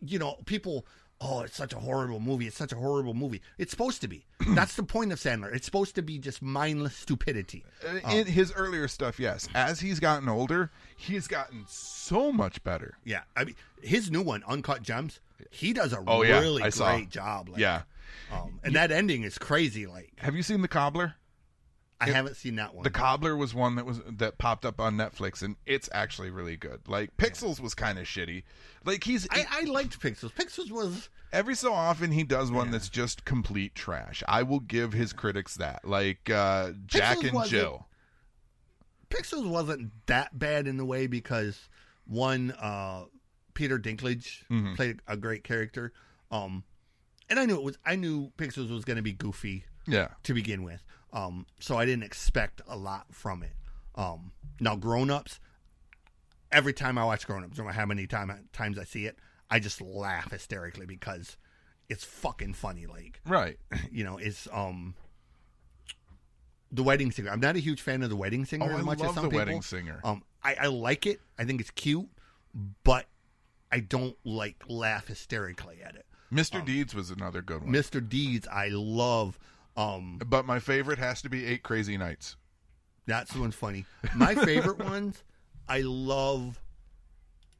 [0.00, 0.86] you know, people
[1.22, 2.46] oh, it's such a horrible movie.
[2.46, 3.40] It's such a horrible movie.
[3.58, 4.24] It's supposed to be.
[4.48, 5.54] That's the point of Sandler.
[5.54, 7.64] It's supposed to be just mindless stupidity.
[7.86, 9.48] Uh, In his earlier stuff, yes.
[9.54, 12.98] As he's gotten older, he's gotten so much better.
[13.04, 16.66] Yeah, I mean, his new one, Uncut Gems, he does a Oh, yeah, really I
[16.70, 17.00] great saw.
[17.04, 17.48] job.
[17.50, 17.82] Like, Yeah.
[18.32, 19.86] um, and that ending is crazy.
[19.86, 21.14] Like, Have you seen The Cobbler?
[22.02, 22.82] I haven't seen that one.
[22.84, 26.56] The Cobbler was one that was that popped up on Netflix, and it's actually really
[26.56, 26.80] good.
[26.88, 28.42] Like Pixels was kind of shitty.
[28.84, 30.32] Like he's I, I liked Pixels.
[30.32, 34.22] Pixels was every so often he does one that's just complete trash.
[34.26, 35.84] I will give his critics that.
[35.86, 37.86] Like uh, Jack Pixels and Jill.
[39.10, 41.68] Pixels wasn't that bad in the way because
[42.06, 43.04] one, uh,
[43.54, 44.74] Peter Dinklage Mm-hmm.
[44.74, 45.92] played a great character.
[46.30, 46.64] Um,
[47.28, 47.78] and I knew it was.
[47.84, 50.08] I knew Pixels was going to be goofy Yeah.
[50.24, 50.82] to begin with.
[51.12, 53.52] Um, so I didn't expect a lot from it.
[53.94, 55.38] Um, now, Grown Ups,
[56.50, 59.18] every time I watch Grown Ups, no matter how many time, times I see it,
[59.50, 61.36] I just laugh hysterically because
[61.90, 62.86] it's fucking funny.
[62.86, 63.58] Like, Right.
[63.92, 64.94] you know, it's um,
[66.70, 67.30] the Wedding Singer.
[67.30, 69.14] I'm not a huge fan of the Wedding Singer Oh, as I much love as
[69.14, 69.38] some The people.
[69.44, 70.00] Wedding Singer.
[70.04, 71.20] Um, I, I like it.
[71.38, 72.08] I think it's cute,
[72.84, 73.06] but
[73.70, 76.06] I don't like laugh hysterically at it.
[76.32, 76.64] Mr.
[76.64, 77.72] Deeds was another good one.
[77.72, 78.06] Mr.
[78.06, 79.38] Deeds, I love.
[79.76, 82.36] Um, but my favorite has to be Eight Crazy Nights.
[83.06, 83.84] That's the one's funny.
[84.14, 85.22] My favorite ones,
[85.68, 86.60] I love.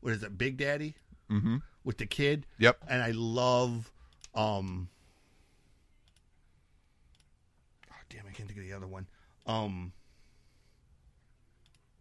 [0.01, 0.95] What is it, Big Daddy?
[1.31, 1.57] Mm-hmm.
[1.85, 2.47] With the kid.
[2.59, 2.79] Yep.
[2.89, 3.91] And I love.
[4.35, 4.89] um
[7.91, 9.09] oh, Damn, I can't think of the other one.
[9.47, 9.93] Um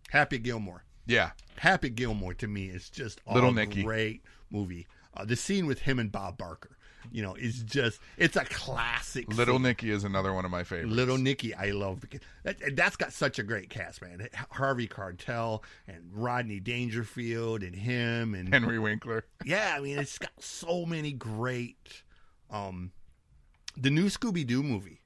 [0.09, 0.83] Happy Gilmore.
[1.05, 1.31] Yeah.
[1.57, 3.83] Happy Gilmore to me is just a Nicky.
[3.83, 4.87] great movie.
[5.15, 6.77] Uh, the scene with him and Bob Barker,
[7.11, 9.31] you know, is just it's a classic.
[9.33, 9.63] Little scene.
[9.63, 10.93] Nicky is another one of my favorites.
[10.93, 12.01] Little Nicky, I love
[12.43, 12.75] that.
[12.75, 14.27] That's got such a great cast, man.
[14.51, 19.25] Harvey Keitel and Rodney Dangerfield and him and Henry Winkler.
[19.45, 22.03] yeah, I mean it's got so many great.
[22.49, 22.91] Um,
[23.77, 25.01] the new Scooby Doo movie,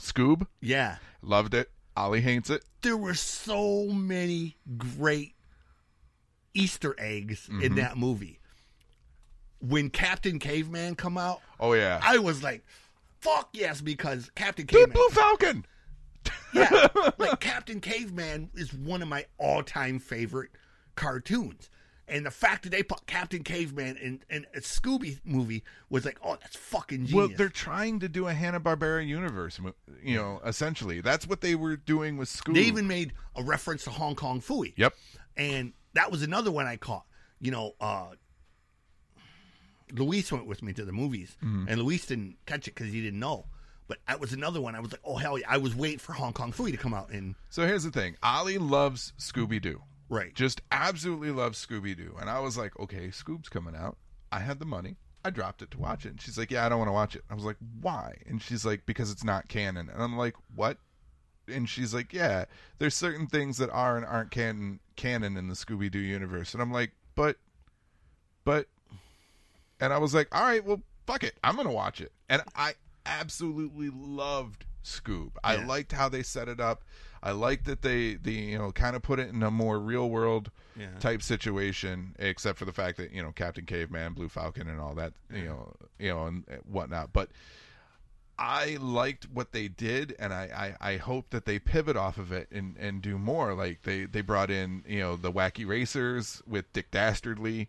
[0.00, 0.46] Scoob.
[0.60, 1.70] yeah, Loved it.
[1.96, 2.64] Ollie hates it.
[2.82, 5.34] there were so many great
[6.54, 7.62] Easter eggs Mm-hmm.
[7.62, 8.39] in that movie.
[9.60, 12.00] When Captain Caveman come out, Oh yeah.
[12.02, 12.64] I was like,
[13.20, 15.66] "Fuck yes!" Because Captain Dude, Caveman, Blue Falcon.
[16.54, 20.50] yeah, like Captain Caveman is one of my all-time favorite
[20.96, 21.70] cartoons.
[22.08, 26.18] And the fact that they put Captain Caveman in, in a Scooby movie was like,
[26.24, 27.14] oh, that's fucking genius.
[27.14, 29.60] Well, they're trying to do a Hanna Barbera universe.
[30.02, 32.54] You know, essentially, that's what they were doing with Scooby.
[32.54, 34.72] They even made a reference to Hong Kong Phooey.
[34.76, 34.94] Yep.
[35.36, 37.04] And that was another one I caught.
[37.38, 38.08] You know, uh,
[39.92, 41.66] Luis went with me to the movies, Mm-hmm.
[41.68, 43.46] and Luis didn't catch it because he didn't know.
[43.88, 44.74] But that was another one.
[44.76, 45.46] I was like, oh hell yeah!
[45.48, 48.16] I was waiting for Hong Kong Phooey to come out, and So here's the thing.
[48.22, 49.82] Ali loves Scooby Doo.
[50.08, 52.14] right, Just absolutely loves Scooby Doo.
[52.20, 53.96] And I was like, okay, Scoob's coming out.
[54.30, 54.96] I had the money.
[55.24, 56.10] I dropped it to watch it.
[56.10, 57.22] And she's like, yeah, I don't want to watch it.
[57.28, 58.14] I was like, why?
[58.26, 59.90] And she's like, because it's not canon.
[59.92, 60.78] And I'm like, what?
[61.48, 62.44] And she's like, yeah,
[62.78, 66.54] there's certain things that are and aren't canon canon in the Scooby Doo universe.
[66.54, 67.36] And I'm like, but,
[68.44, 68.66] but,
[69.80, 72.12] and I was like, all right, well, fuck it, I'm gonna watch it.
[72.28, 72.74] And I
[73.06, 75.32] absolutely loved Scoob.
[75.44, 76.84] I liked how they set it up.
[77.22, 80.08] I liked that they, they you know, kind of put it in a more real
[80.08, 80.86] world Yeah.
[81.00, 84.94] type situation, except for the fact that you know Captain Caveman, Blue Falcon, and all
[84.94, 87.12] that, you know, you know, and whatnot.
[87.12, 87.28] But
[88.38, 92.32] I liked what they did, and I, I, I hope that they pivot off of
[92.32, 93.52] it and, and do more.
[93.52, 97.68] Like they, they brought in you know the Wacky Racers with Dick Dastardly,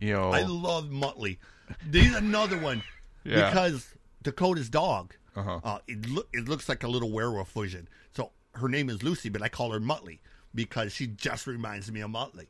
[0.00, 1.38] you know, I love Muttley.
[1.86, 2.82] There's another one
[3.24, 3.50] Yeah.
[3.50, 3.86] because
[4.22, 5.14] Dakota's dog.
[5.36, 5.60] Uh-huh.
[5.62, 7.88] Uh, it look it looks like a little werewolf version.
[8.16, 10.18] So her name is Lucy, but I call her Muttley
[10.54, 12.46] because she just reminds me of Muttley.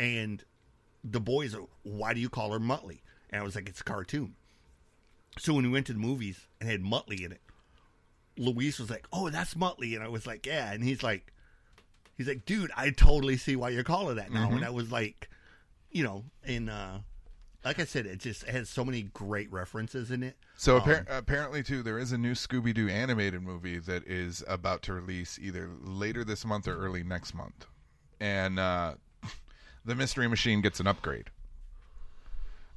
[0.00, 0.42] And
[1.04, 3.00] the boys are, why do you call her Muttley?
[3.30, 4.34] And I was like, it's a cartoon.
[5.38, 7.40] So when we went to the movies and had Muttley in it,
[8.38, 11.32] Luis was like, "Oh, that's Muttley," and I was like, "Yeah." And he's like,
[12.16, 15.28] "He's like, dude, I totally see why you're calling that now." And I was like,
[15.96, 16.98] you know, and uh,
[17.64, 20.36] like I said, it just has so many great references in it.
[20.58, 24.44] So Um, appar- apparently, too, there is a new Scooby Doo animated movie that is
[24.46, 27.64] about to release either later this month or early next month,
[28.20, 28.96] and uh,
[29.86, 31.30] the Mystery Machine gets an upgrade.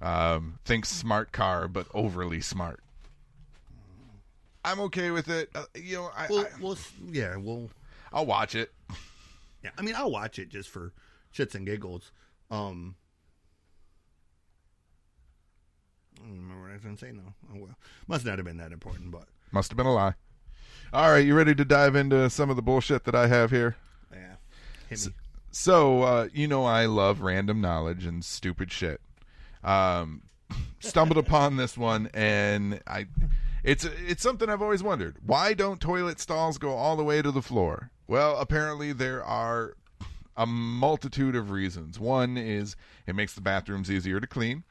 [0.01, 2.79] Um, think smart car, but overly smart.
[4.63, 5.49] I'm okay with it.
[5.53, 6.77] Uh, you know, I, Well, I well,
[7.11, 7.69] yeah, well,
[8.13, 8.71] I'll watch it.
[9.61, 9.71] yeah.
[9.77, 10.93] I mean, I'll watch it just for
[11.35, 12.13] shits and giggles.
[12.49, 12.95] Um,
[16.21, 17.33] I don't remember what I was going to say now.
[17.53, 17.75] Oh well,
[18.07, 20.13] must not have been that important, but Must have been a lie.
[20.91, 23.75] All right, you ready to dive into some of the bullshit that I have here?
[24.11, 24.35] yeah,
[24.89, 25.13] hit me.
[25.51, 29.01] So, uh, you know, I love random knowledge and stupid shit.
[29.63, 30.23] Um,
[30.79, 33.07] stumbled upon this one, and I,
[33.63, 35.17] it's it's something I've always wondered.
[35.25, 37.91] Why don't toilet stalls go all the way to the floor?
[38.07, 39.75] Well, apparently there are
[40.35, 41.99] a multitude of reasons.
[41.99, 42.75] One is
[43.05, 44.63] it makes the bathrooms easier to clean.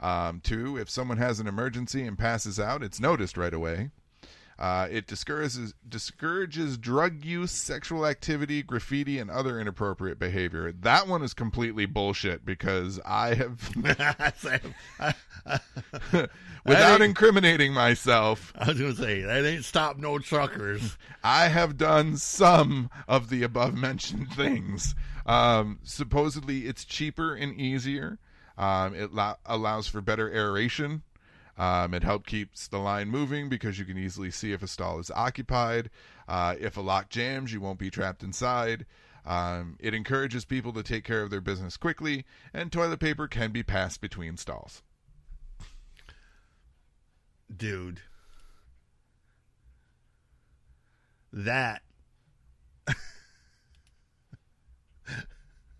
[0.00, 3.90] Um, two, if someone has an emergency and passes out, it's noticed right away.
[4.58, 10.70] Uh, it discourages discourages drug use, sexual activity, graffiti, and other inappropriate behavior.
[10.70, 13.74] That one is completely bullshit because I have,
[16.64, 20.96] without incriminating myself, I was gonna say that ain't stop no truckers.
[21.24, 24.94] I have done some of the above mentioned things.
[25.26, 28.20] Um, supposedly, it's cheaper and easier.
[28.56, 31.02] Um, it lo- allows for better aeration.
[31.56, 34.98] Um, it helps keeps the line moving because you can easily see if a stall
[34.98, 35.90] is occupied.
[36.28, 38.86] Uh, if a lock jams, you won't be trapped inside.
[39.24, 43.52] Um, it encourages people to take care of their business quickly, and toilet paper can
[43.52, 44.82] be passed between stalls.
[47.54, 48.00] dude.
[51.32, 51.82] That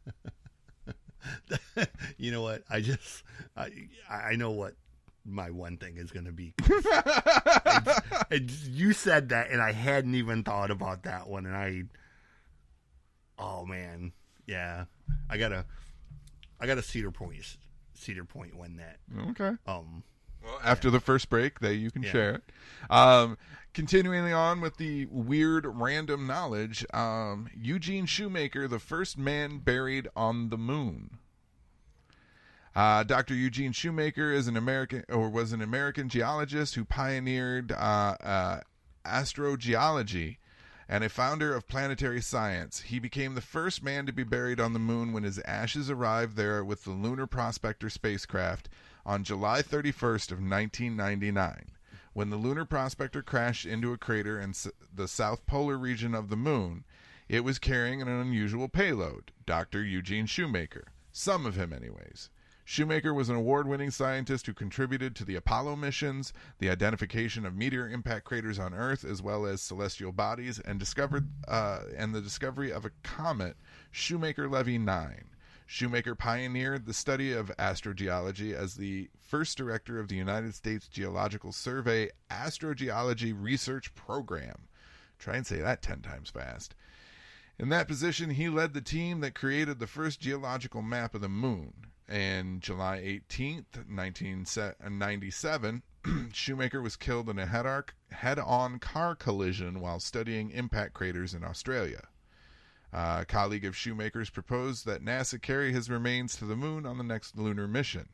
[2.19, 2.63] you know what?
[2.71, 3.23] I just
[3.57, 3.71] I
[4.11, 4.75] I know what
[5.25, 6.53] my one thing is going to be.
[6.67, 8.01] It's-
[8.31, 11.85] it's- you said that, and I hadn't even thought about that one, and I.
[13.39, 14.13] Oh man,
[14.47, 14.85] yeah,
[15.29, 15.65] I gotta,
[16.61, 17.57] I gotta Cedar Point,
[17.95, 18.99] Cedar Point win that.
[19.31, 19.57] Okay.
[19.67, 20.05] Um,
[20.43, 22.11] Well, after the first break, that you can Yeah.
[22.13, 22.43] share it.
[22.91, 23.37] Um,
[23.75, 30.49] continuing on with the weird random knowledge, um, Eugene Shoemaker, the first man buried on
[30.49, 31.19] the moon.
[32.75, 33.35] Uh, Dr.
[33.35, 38.61] Eugene Shoemaker is an American, or was an American geologist who pioneered uh, uh,
[39.05, 40.39] astrogeology
[40.89, 42.81] and a founder of planetary science.
[42.83, 46.37] He became the first man to be buried on the moon when his ashes arrived
[46.37, 48.69] there with the Lunar Prospector spacecraft
[49.07, 51.71] on July 31st of 1999.
[52.15, 54.55] When the Lunar Prospector crashed into a crater in
[54.95, 56.85] the south polar region of the moon,
[57.29, 59.83] it was carrying an unusual payload, Dr.
[59.83, 60.93] Eugene Shoemaker.
[61.11, 62.31] Some of him, anyways.
[62.65, 67.57] Shoemaker was an award winning scientist who contributed to the Apollo missions, the identification of
[67.57, 72.21] meteor impact craters on Earth, as well as celestial bodies, and discovered uh, and the
[72.21, 73.57] discovery of a comet,
[73.91, 75.34] Shoemaker Levy 9.
[75.67, 81.53] Shoemaker pioneered the study of astrogeology as the first director of the United States Geological
[81.53, 84.69] Survey Astrogeology Research Program.
[85.19, 86.75] Try and say that 10 times fast.
[87.59, 91.29] In that position, he led the team that created the first geological map of the
[91.29, 91.87] moon.
[92.07, 100.01] And July 18th, 1997, uh, Shoemaker was killed in a head on car collision while
[100.01, 102.09] studying impact craters in Australia.
[102.97, 107.03] A colleague of Shoemaker's proposed that NASA carry his remains to the moon on the
[107.03, 108.11] next lunar mission.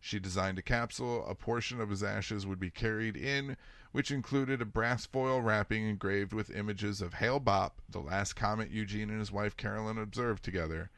[0.00, 1.22] She designed a capsule.
[1.26, 3.58] A portion of his ashes would be carried in,
[3.92, 8.70] which included a brass foil wrapping engraved with images of Hale Bopp, the last comet
[8.70, 10.90] Eugene and his wife Carolyn observed together,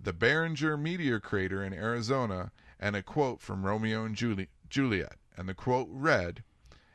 [0.00, 5.18] the Barringer meteor crater in Arizona, and a quote from Romeo and Juli- Juliet.
[5.36, 6.42] And the quote read,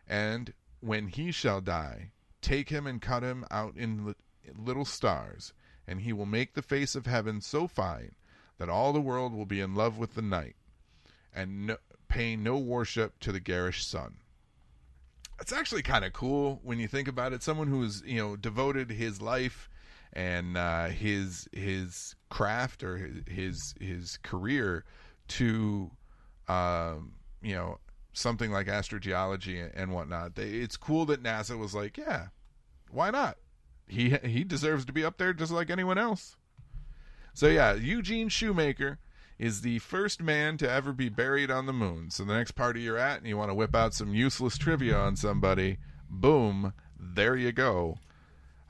[0.08, 4.16] And when he shall die, take him and cut him out in li-
[4.58, 5.54] little stars,
[5.88, 8.14] and he will make the face of heaven so fine
[8.58, 10.56] that all the world will be in love with the night,
[11.34, 11.78] and no,
[12.08, 14.18] pay no worship to the garish sun.
[15.40, 17.44] It's actually kind of cool when you think about it.
[17.44, 19.70] Someone who's you know devoted his life
[20.14, 24.84] and uh, his his craft or his his, career
[25.28, 25.92] to
[26.48, 27.78] um, you know
[28.14, 30.36] something like astrogeology and, and whatnot.
[30.36, 32.28] They, it's cool that NASA was like, yeah,
[32.90, 33.38] why not?
[33.88, 36.36] He he deserves to be up there just like anyone else.
[37.34, 39.00] So yeah, Eugene Shoemaker
[39.40, 42.10] is the first man to ever be buried on the moon.
[42.10, 44.98] So the next party you're at and you want to whip out some useless trivia
[44.98, 45.78] on somebody,
[46.10, 47.98] boom, there you go.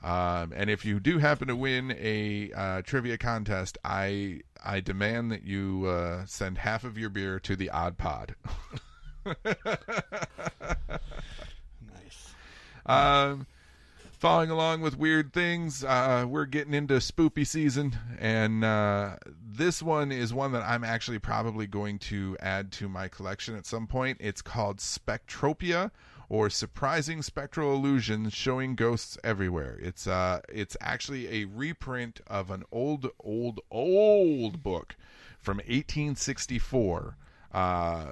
[0.02, 5.32] Um, and if you do happen to win a uh, trivia contest, I I demand
[5.32, 8.36] that you uh, send half of your beer to the Odd Pod.
[9.44, 9.64] nice.
[12.86, 13.46] Um,
[14.18, 20.10] following along with weird things, uh, we're getting into spoopy season, and uh, this one
[20.10, 24.18] is one that I'm actually probably going to add to my collection at some point.
[24.20, 25.92] It's called Spectropia,
[26.28, 29.78] or Surprising Spectral Illusions Showing Ghosts Everywhere.
[29.80, 34.96] It's uh, it's actually a reprint of an old, old, old book
[35.38, 37.16] from 1864,
[37.52, 38.06] uh,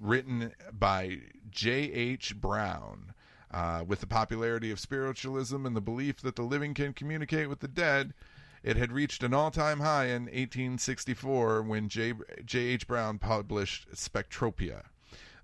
[0.00, 1.18] written by
[1.50, 2.40] J.H.
[2.40, 3.09] Brown.
[3.50, 7.60] Uh, with the popularity of spiritualism and the belief that the living can communicate with
[7.60, 8.14] the dead,
[8.62, 12.12] It had reached an all time high in 1864 when J.
[12.44, 12.86] J.H.
[12.86, 14.84] Brown published Spectropia.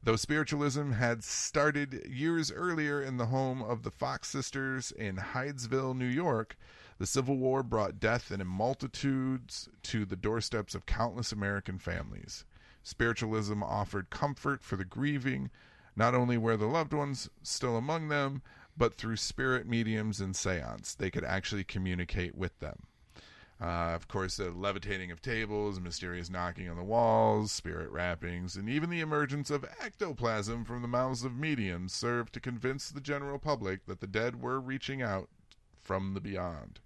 [0.03, 5.97] Though spiritualism had started years earlier in the home of the Fox sisters in Hydesville,
[5.97, 6.57] New York,
[6.99, 12.45] the Civil War brought death in multitudes to the doorsteps of countless American families.
[12.83, 15.51] Spiritualism offered comfort for the grieving,
[15.97, 18.43] not only were the loved ones still among them,
[18.77, 22.83] but through spirit mediums and seance, they could actually communicate with them.
[23.59, 28.69] Uh, of course, the levitating of tables, mysterious knocking on the walls, spirit rappings, and
[28.69, 33.39] even the emergence of ectoplasm from the mouths of mediums served to convince the general
[33.39, 35.31] public that the dead were reaching out
[35.81, 36.81] from the beyond.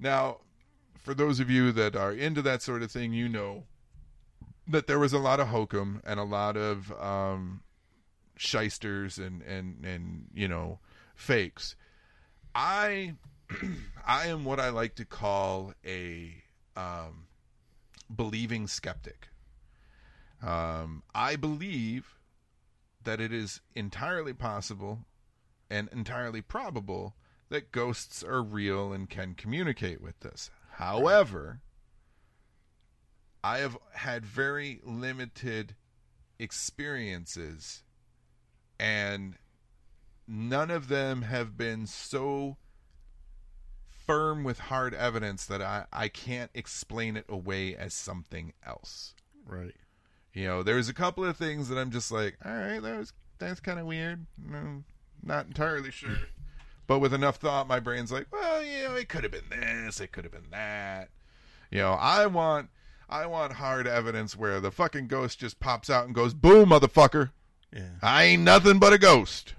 [0.00, 0.38] Now,
[0.98, 3.64] for those of you that are into that sort of thing, you know
[4.66, 7.60] that there was a lot of hokum and a lot of um,
[8.36, 10.78] shysters and, and, and, you know,
[11.14, 11.76] fakes.
[12.54, 13.14] I
[14.06, 16.42] I am what I like to call a
[16.76, 17.26] um,
[18.14, 19.28] believing skeptic.
[20.42, 22.18] Um, I believe
[23.04, 25.00] that it is entirely possible
[25.70, 27.14] and entirely probable
[27.48, 30.50] that ghosts are real and can communicate with us.
[30.72, 31.60] However,
[33.42, 35.76] I have had very limited
[36.38, 37.82] experiences,
[38.78, 39.34] and
[40.26, 42.56] none of them have been so
[43.88, 49.14] firm with hard evidence that I, I can't explain it away as something else.
[49.44, 49.74] Right.
[50.32, 53.12] You know, there's a couple of things that I'm just like, all right, that was
[53.38, 54.26] that's kind of weird.
[54.38, 54.84] No,
[55.22, 56.16] not entirely sure.
[56.88, 60.00] But with enough thought, my brain's like, well, you know, it could have been this,
[60.00, 61.08] it could have been that.
[61.68, 62.70] You know, I want
[63.08, 67.30] I want hard evidence where the fucking ghost just pops out and goes, "Boom, motherfucker!
[67.72, 67.90] Yeah.
[68.02, 69.54] I ain't nothing but a ghost."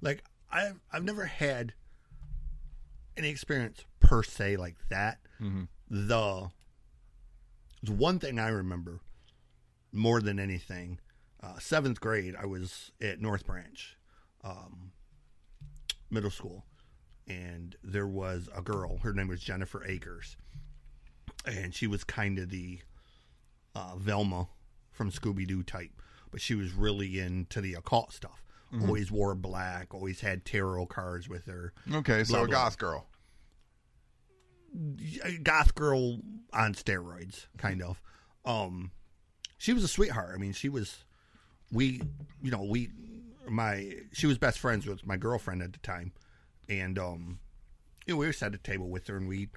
[0.00, 1.74] Like I've I've never had
[3.16, 5.18] any experience per se like that.
[5.40, 5.68] Mhm.
[5.90, 6.50] The
[7.82, 9.00] the one thing I remember
[9.92, 10.98] more than anything,
[11.42, 13.96] uh, seventh grade, I was at North Branch
[14.44, 14.92] um,
[16.10, 16.64] Middle School,
[17.28, 18.98] and there was a girl.
[18.98, 20.36] Her name was Jennifer Akers,
[21.44, 22.80] and she was kind of the
[23.74, 24.48] uh, Velma
[24.90, 26.01] from Scooby Doo type,
[26.32, 28.42] but she was really into the occult stuff.
[28.80, 29.92] Always wore black.
[29.94, 31.72] Always had tarot cards with her.
[31.92, 32.54] Okay, so Blah, a blah.
[32.56, 33.06] goth girl.
[35.42, 36.18] goth girl
[36.52, 38.00] on steroids, kind of.
[38.44, 38.90] Um,
[39.58, 40.32] she was a sweetheart.
[40.34, 41.04] I mean, she was.
[41.70, 42.02] We,
[42.42, 42.90] you know, we,
[43.48, 46.12] my, she was best friends with my girlfriend at the time,
[46.68, 47.38] and um,
[48.06, 49.48] you know, we were sat at a table with her and we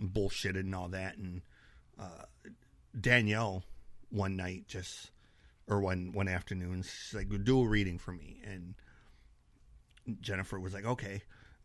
[0.00, 1.42] bullshitted and all that, and
[1.98, 2.24] uh,
[3.00, 3.64] Danielle
[4.10, 5.10] one night just
[5.70, 8.40] or one one afternoon she's like do a reading for me.
[8.44, 8.74] And
[10.20, 11.22] Jennifer was like okay.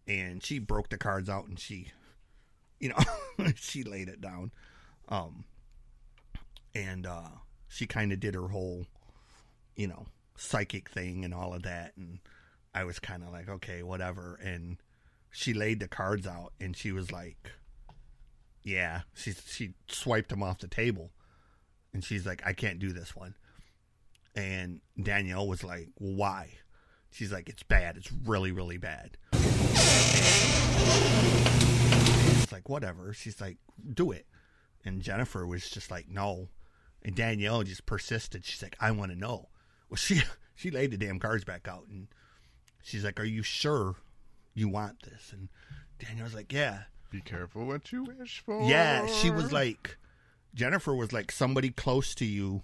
[0.07, 1.91] And she broke the cards out and she
[2.79, 4.51] you know she laid it down.
[5.09, 5.45] Um
[6.73, 7.29] and uh
[7.67, 8.85] she kind of did her whole
[9.75, 10.05] you know
[10.37, 11.93] psychic thing and all of that.
[11.97, 12.19] And
[12.73, 14.39] I was kind of like okay whatever.
[14.41, 14.77] And
[15.31, 17.53] she laid the cards out and she was like
[18.61, 19.01] yeah.
[19.15, 21.09] She she swiped them off the table.
[21.91, 23.33] And she's like I can't do this one
[24.35, 26.49] and Danielle was like well, why?
[27.11, 27.97] She's like it's bad.
[27.97, 29.17] It's really really bad.
[32.41, 33.13] It's like whatever.
[33.13, 33.57] She's like
[33.93, 34.25] do it.
[34.83, 36.49] And Jennifer was just like no.
[37.03, 38.45] And Danielle just persisted.
[38.45, 39.49] She's like I want to know.
[39.89, 40.21] Well she
[40.55, 42.07] she laid the damn cards back out and
[42.83, 43.95] she's like are you sure
[44.53, 45.31] you want this?
[45.31, 45.49] And
[45.99, 46.83] Danielle's like yeah.
[47.11, 48.61] Be careful what you wish for.
[48.63, 49.97] yeah, she was like,
[50.53, 52.61] Jennifer was like, somebody close to you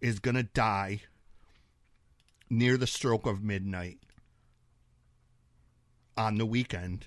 [0.00, 1.02] is gonna die
[2.50, 3.98] near the stroke of midnight
[6.16, 7.06] on the weekend.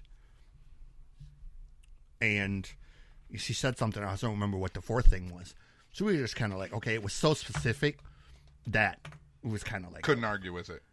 [2.19, 2.69] And
[3.35, 5.55] she said something, I don't remember what the fourth thing was.
[5.91, 7.99] So we were just kind of like, okay, it was so specific
[8.67, 8.99] that
[9.43, 10.83] it was kind of like, couldn't argue with it.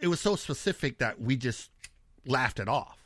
[0.00, 1.70] it was so specific that we just
[2.26, 2.98] laughed it off.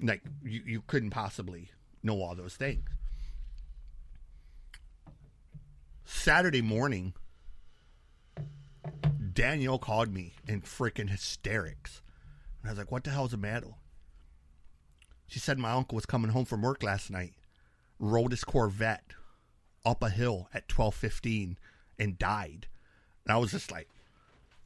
[0.00, 1.70] Like you, you couldn't possibly
[2.02, 2.84] know all those things.
[6.04, 7.14] Saturday morning,
[9.32, 12.02] Danielle called me in freaking hysterics.
[12.62, 13.74] And I was like, what the hell's the matter?
[15.26, 17.34] She said my uncle was coming home from work last night,
[17.98, 19.14] rode his Corvette
[19.84, 21.56] up a hill at 12:15
[21.98, 22.68] and died.
[23.24, 23.88] And I was just like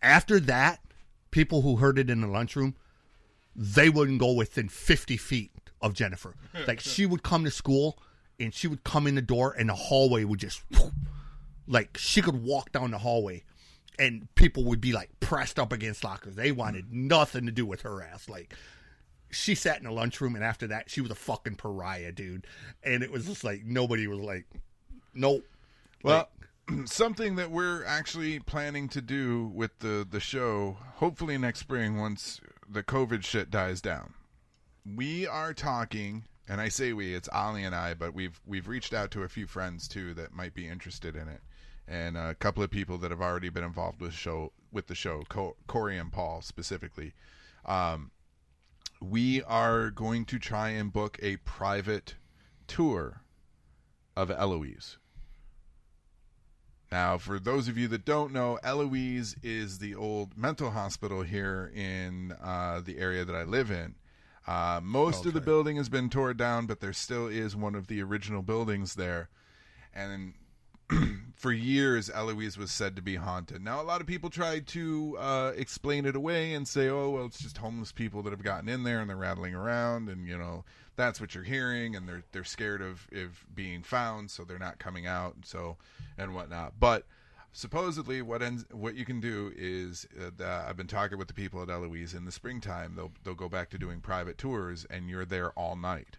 [0.03, 0.81] after that,
[1.31, 2.77] people who heard it in the lunchroom,
[3.55, 6.35] they wouldn't go within 50 feet of Jennifer.
[6.67, 7.99] Like she would come to school
[8.39, 10.63] and she would come in the door and the hallway would just
[11.67, 13.45] like she could walk down the hallway
[13.99, 16.37] and people would be like pressed up against lockers.
[16.37, 16.93] They wanted mm.
[16.93, 18.29] nothing to do with her ass.
[18.29, 18.55] Like
[19.31, 22.47] she sat in the lunchroom, and after that, she was a fucking pariah, dude.
[22.83, 24.47] And it was just like nobody was like,
[25.15, 25.45] nope.
[26.03, 26.29] Well,
[26.85, 32.41] something that we're actually planning to do with the the show, hopefully next spring once
[32.69, 34.15] the COVID shit dies down.
[34.97, 38.95] We are talking, and I say we, it's Ollie and I, but we've we've reached
[38.95, 41.41] out to a few friends too that might be interested in it,
[41.89, 45.23] and a couple of people that have already been involved with show with the show,
[45.29, 47.15] Co- Corey and Paul specifically.
[47.65, 48.11] Um,
[49.01, 52.17] we are going to try and book a private
[52.67, 53.23] tour
[54.17, 54.99] of Eloise.
[56.91, 61.71] Now, for those of you that don't know, Eloise is the old mental hospital here
[61.75, 63.95] in uh, the area that I live in.
[64.47, 67.87] Uh, most of the building has been torn down, but there still is one of
[67.87, 69.29] the original buildings there.
[69.95, 70.33] And
[71.35, 73.63] for years, Eloise was said to be haunted.
[73.63, 77.27] Now, a lot of people try to uh, explain it away and say, "Oh, well,
[77.27, 80.37] it's just homeless people that have gotten in there and they're rattling around, and you
[80.37, 80.65] know
[80.97, 84.79] that's what you're hearing, and they're they're scared of of being found, so they're not
[84.79, 85.77] coming out, and so
[86.17, 87.07] and whatnot." But
[87.53, 91.63] supposedly, what ends what you can do is uh, I've been talking with the people
[91.63, 92.95] at Eloise in the springtime.
[92.97, 96.17] They'll they'll go back to doing private tours, and you're there all night.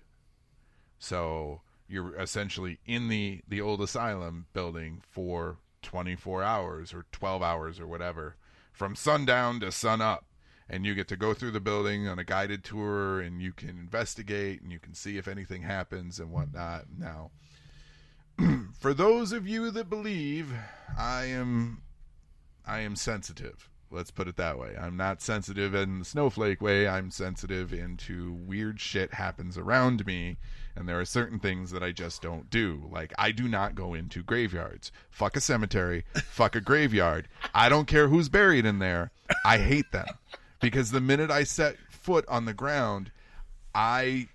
[0.99, 7.79] So you're essentially in the the old asylum building for 24 hours or 12 hours
[7.79, 8.35] or whatever
[8.71, 10.25] from sundown to sun up.
[10.71, 13.69] And you get to go through the building on a guided tour and you can
[13.69, 16.85] investigate and you can see if anything happens and whatnot.
[16.95, 17.31] Now
[18.79, 20.53] for those of you that believe
[20.97, 21.81] i am
[22.65, 24.75] i am sensitive let's put it that way.
[24.79, 26.87] I'm not sensitive in the snowflake way.
[26.87, 30.37] I'm sensitive into weird shit happens around me
[30.75, 32.87] and there are certain things that i just don't do.
[32.91, 34.91] Like i do not go into graveyards.
[35.09, 36.05] Fuck a cemetery.
[36.25, 37.27] Fuck a graveyard.
[37.53, 39.11] I don't care who's buried in there.
[39.43, 40.07] I hate them.
[40.61, 43.11] Because the minute i set foot on the ground
[43.75, 44.27] i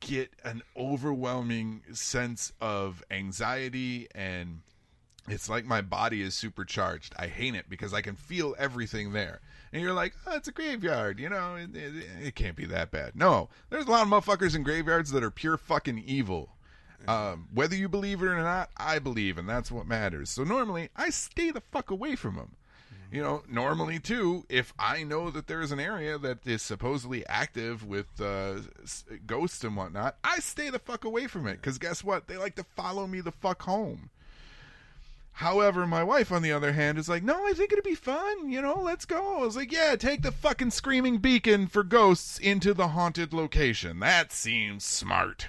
[0.00, 4.60] get an overwhelming sense of anxiety and
[5.28, 7.14] it's like my body is supercharged.
[7.18, 9.40] I hate it because I can feel everything there.
[9.72, 12.90] And you're like, oh, it's a graveyard, you know, it, it, it can't be that
[12.90, 13.16] bad.
[13.16, 16.50] No, there's a lot of motherfuckers in graveyards that are pure fucking evil.
[17.06, 20.30] Um, whether you believe it or not, I believe, and that's what matters.
[20.30, 22.56] So normally, I stay the fuck away from them.
[23.12, 27.24] You know, normally too, if I know that there is an area that is supposedly
[27.26, 28.54] active with uh,
[29.26, 31.60] ghosts and whatnot, I stay the fuck away from it.
[31.60, 32.26] Because guess what?
[32.26, 34.10] They like to follow me the fuck home.
[35.38, 38.50] However, my wife, on the other hand, is like, no, I think it'd be fun.
[38.50, 39.38] You know, let's go.
[39.38, 43.98] I was like, yeah, take the fucking screaming beacon for ghosts into the haunted location.
[43.98, 45.48] That seems smart.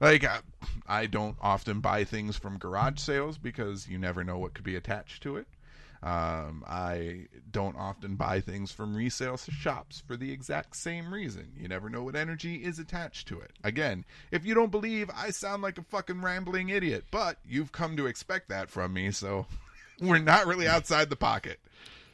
[0.00, 0.38] Like, I,
[0.86, 4.76] I don't often buy things from garage sales because you never know what could be
[4.76, 5.46] attached to it.
[6.04, 11.52] Um, I don't often buy things from resale shops for the exact same reason.
[11.56, 13.52] You never know what energy is attached to it.
[13.64, 17.96] Again, if you don't believe, I sound like a fucking rambling idiot, but you've come
[17.96, 19.46] to expect that from me, so
[20.00, 21.58] we're not really outside the pocket.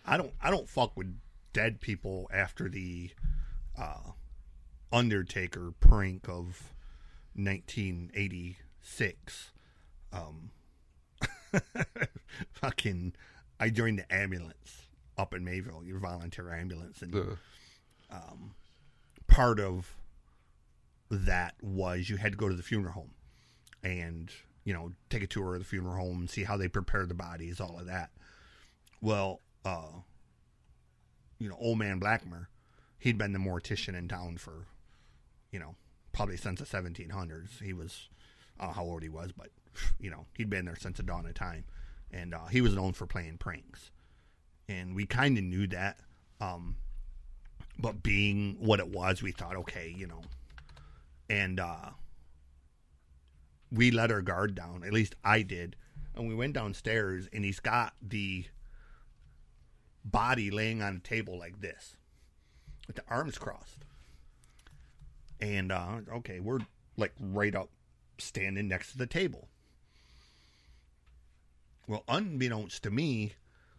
[0.06, 1.12] I don't I don't fuck with
[1.52, 3.10] dead people after the
[3.76, 4.12] uh,
[4.92, 6.74] Undertaker prank of
[7.34, 9.50] 1986.
[10.12, 10.50] Um,
[12.52, 13.14] fucking,
[13.60, 14.88] I joined the ambulance
[15.18, 17.38] up in Mayville, your volunteer ambulance, and Ugh.
[19.28, 19.94] part of
[21.10, 23.10] that was you had to go to the funeral home
[23.82, 24.30] and
[24.64, 27.14] you know take a tour of the funeral home and see how they prepare the
[27.14, 28.10] bodies all of that.
[29.00, 30.00] Well uh
[31.38, 32.46] you know old man blackmer
[32.98, 34.66] he'd been the mortician in town for
[35.50, 35.74] you know
[36.12, 38.08] probably since the 1700s he was
[38.58, 39.48] I don't know how old he was but
[39.98, 41.64] you know he'd been there since the dawn of time
[42.12, 43.90] and uh, he was known for playing pranks
[44.68, 46.00] and we kind of knew that
[46.40, 46.76] um
[47.80, 50.20] but being what it was, we thought, okay, you know,
[51.28, 51.90] and uh,
[53.72, 54.82] we let our guard down.
[54.84, 55.76] At least I did,
[56.14, 58.44] and we went downstairs, and he's got the
[60.04, 61.96] body laying on a table like this,
[62.86, 63.84] with the arms crossed.
[65.40, 66.60] And uh, okay, we're
[66.96, 67.70] like right up,
[68.18, 69.48] standing next to the table.
[71.90, 73.32] Well, unbeknownst to me,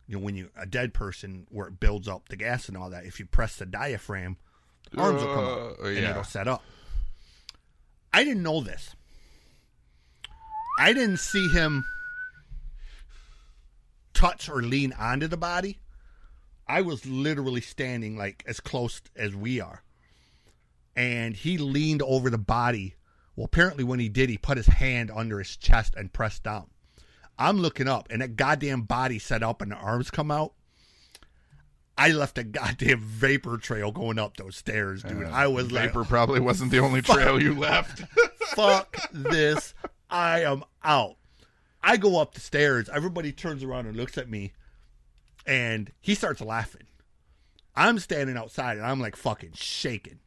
[0.06, 2.90] you know, when you a dead person where it builds up the gas and all
[2.90, 4.36] that, if you press the diaphragm,
[4.92, 6.10] the arms will come up Uh, and yeah.
[6.10, 6.62] it'll set up.
[8.14, 8.98] I didn't know this.
[10.78, 11.86] I didn't see him
[14.14, 15.80] touch or lean onto the body.
[16.68, 19.84] I was literally standing like as close as we are.
[20.98, 22.96] And he leaned over the body.
[23.38, 26.71] Well, apparently when he did, he put his hand under his chest and pressed down.
[27.42, 30.54] I'm looking up, and that goddamn body set up, and the arms come out.
[31.98, 35.26] I left a goddamn vapor trail going up those stairs, dude.
[35.26, 38.04] I was Vapor like, probably wasn't the only trail you left.
[38.56, 39.74] fuck this.
[40.10, 41.16] I am out.
[41.84, 42.90] I go up the stairs.
[42.94, 44.54] Everybody turns around and looks at me,
[45.46, 46.86] and he starts laughing.
[47.76, 50.20] I'm standing outside, and I'm like fucking shaking.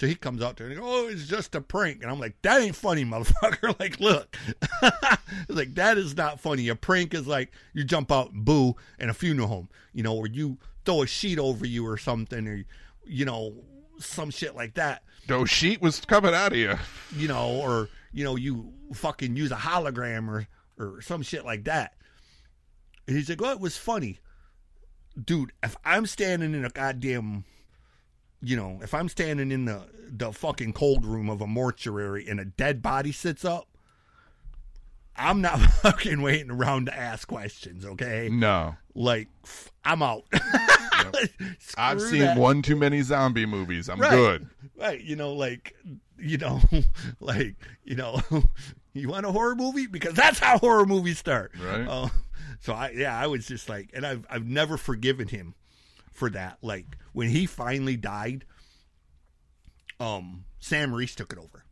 [0.00, 2.02] So he comes out there and he goes, Oh, it's just a prank.
[2.02, 3.76] And I'm like, That ain't funny, motherfucker.
[3.80, 4.36] like, look.
[5.48, 6.68] like, that is not funny.
[6.68, 10.16] A prank is like you jump out and boo in a funeral home, you know,
[10.16, 12.64] or you throw a sheet over you or something, or,
[13.06, 13.54] you know,
[13.98, 16.74] some shit like that no sheet was coming out of you.
[17.16, 20.46] you know, or you know, you fucking use a hologram or
[20.78, 21.94] or some shit like that.
[23.06, 24.20] And he's like, "Well, it was funny,
[25.22, 25.52] dude.
[25.62, 27.44] If I'm standing in a goddamn,
[28.42, 29.82] you know, if I'm standing in the
[30.14, 33.68] the fucking cold room of a mortuary and a dead body sits up."
[35.14, 38.30] I'm not fucking waiting around to ask questions, okay?
[38.32, 38.76] No.
[38.94, 39.28] Like,
[39.84, 40.24] I'm out.
[41.76, 42.38] I've seen that.
[42.38, 43.88] one too many zombie movies.
[43.90, 44.10] I'm Right.
[44.10, 44.48] good.
[44.76, 45.00] Right.
[45.02, 45.74] You know, like,
[46.18, 46.60] you know,
[47.20, 48.20] like, you know,
[48.94, 49.86] you want a horror movie?
[49.86, 51.52] Because that's how horror movies start.
[51.62, 51.86] Right.
[51.86, 52.08] Uh,
[52.60, 55.54] so I, yeah, I was just like, and I've, I've never forgiven him
[56.12, 56.58] for that.
[56.62, 58.44] Like when he finally died,
[60.00, 61.64] um, Sam Reese took it over.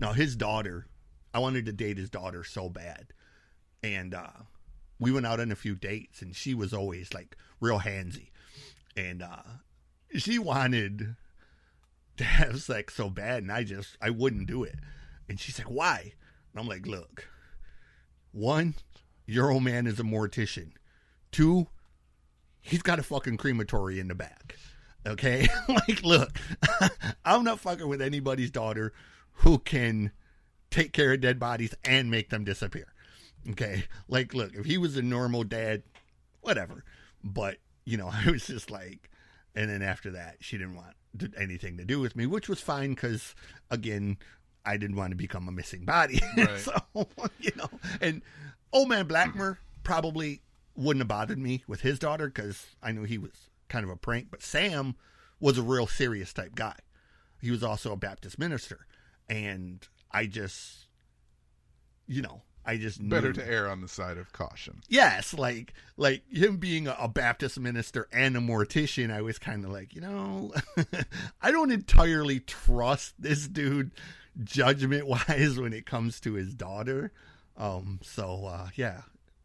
[0.00, 0.86] Now his daughter,
[1.34, 3.12] I wanted to date his daughter so bad.
[3.82, 4.30] And, uh,
[4.98, 8.30] we went out on a few dates and she was always like real handsy.
[8.96, 9.42] And, uh,
[10.16, 11.16] she wanted
[12.18, 14.76] to have sex so bad, and I just I wouldn't do it.
[15.28, 16.12] And she's like, "Why?"
[16.52, 17.26] And I'm like, "Look,
[18.32, 18.74] one,
[19.26, 20.72] your old man is a mortician.
[21.30, 21.68] Two,
[22.62, 24.56] he's got a fucking crematory in the back.
[25.06, 26.38] Okay, like, look,
[27.24, 28.92] I'm not fucking with anybody's daughter
[29.32, 30.12] who can
[30.70, 32.86] take care of dead bodies and make them disappear.
[33.50, 35.82] Okay, like, look, if he was a normal dad,
[36.40, 36.84] whatever.
[37.22, 39.10] But you know, I was just like,
[39.54, 40.94] and then after that, she didn't want
[41.36, 43.34] anything to do with me, which was fine because,
[43.70, 44.16] again,
[44.64, 46.20] I didn't want to become a missing body.
[46.36, 46.58] Right.
[46.58, 46.72] so,
[47.40, 47.68] you know,
[48.00, 48.22] and
[48.72, 50.40] old man Blackmer probably
[50.74, 53.32] wouldn't have bothered me with his daughter because I knew he was
[53.68, 54.28] kind of a prank.
[54.30, 54.96] But Sam
[55.40, 56.76] was a real serious type guy.
[57.40, 58.86] He was also a Baptist minister.
[59.28, 60.86] And I just,
[62.06, 64.80] you know, I just Better knew- to err on the side of caution.
[64.88, 69.64] yes like like him being a, a baptist minister and a mortician i was kind
[69.64, 70.52] of like you know
[71.42, 73.90] i don't entirely trust this dude
[74.44, 77.10] judgment wise when it comes to his daughter
[77.56, 79.00] um so uh yeah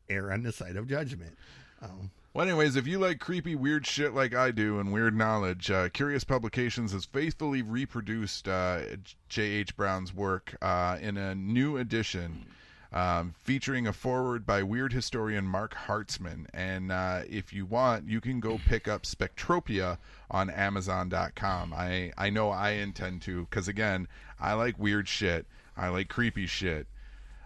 [0.10, 1.36] err on the side of judgment
[1.82, 5.72] um Well, anyways, if you like creepy, weird shit like I do and weird knowledge,
[5.72, 8.82] uh, Curious Publications has faithfully reproduced uh,
[9.28, 9.76] J.H.
[9.76, 12.46] Brown's work uh, in a new edition.
[12.94, 16.46] Um, featuring a foreword by weird historian Marc Hartzman.
[16.54, 19.98] And uh, if you want, you can go pick up Spectropia
[20.32, 21.74] on Amazon.com.
[21.74, 24.08] I, I know I intend to, because again,
[24.40, 25.48] I like weird shit.
[25.76, 26.88] I like creepy shit.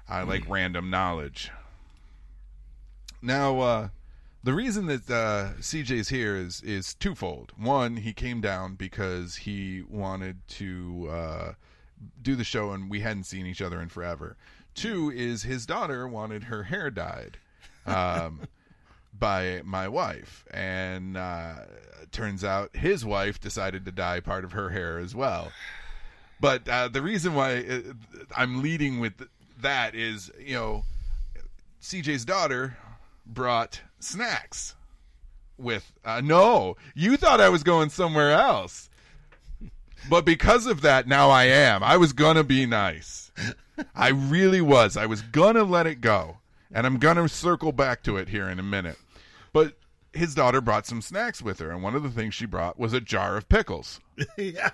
[0.07, 1.49] I like random knowledge.
[3.21, 3.89] Now, uh,
[4.43, 7.51] the reason that uh, CJ's here is is twofold.
[7.57, 11.53] One, he came down because he wanted to uh,
[12.21, 14.37] do the show, and we hadn't seen each other in forever.
[14.73, 17.37] Two is his daughter wanted her hair dyed
[17.85, 18.41] um,
[19.13, 21.55] by my wife, and uh,
[22.11, 25.51] turns out his wife decided to dye part of her hair as well.
[26.39, 27.79] But uh, the reason why uh,
[28.35, 29.13] I'm leading with
[29.61, 30.83] that is, you know,
[31.83, 32.77] CJ's daughter
[33.33, 34.75] brought snacks
[35.57, 38.89] with uh, no you thought i was going somewhere else.
[40.09, 41.83] But because of that now i am.
[41.83, 43.31] I was gonna be nice.
[43.95, 44.97] I really was.
[44.97, 46.37] I was gonna let it go.
[46.71, 48.97] And i'm gonna circle back to it here in a minute.
[49.53, 49.77] But
[50.13, 52.93] his daughter brought some snacks with her and one of the things she brought was
[52.93, 53.99] a jar of pickles.
[54.37, 54.71] Yeah.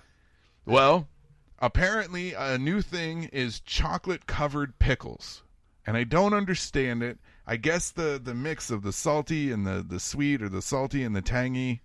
[0.65, 1.07] Well,
[1.59, 5.43] apparently a new thing is chocolate covered pickles.
[5.85, 7.17] And I don't understand it.
[7.47, 11.03] I guess the, the mix of the salty and the, the sweet or the salty
[11.03, 11.81] and the tangy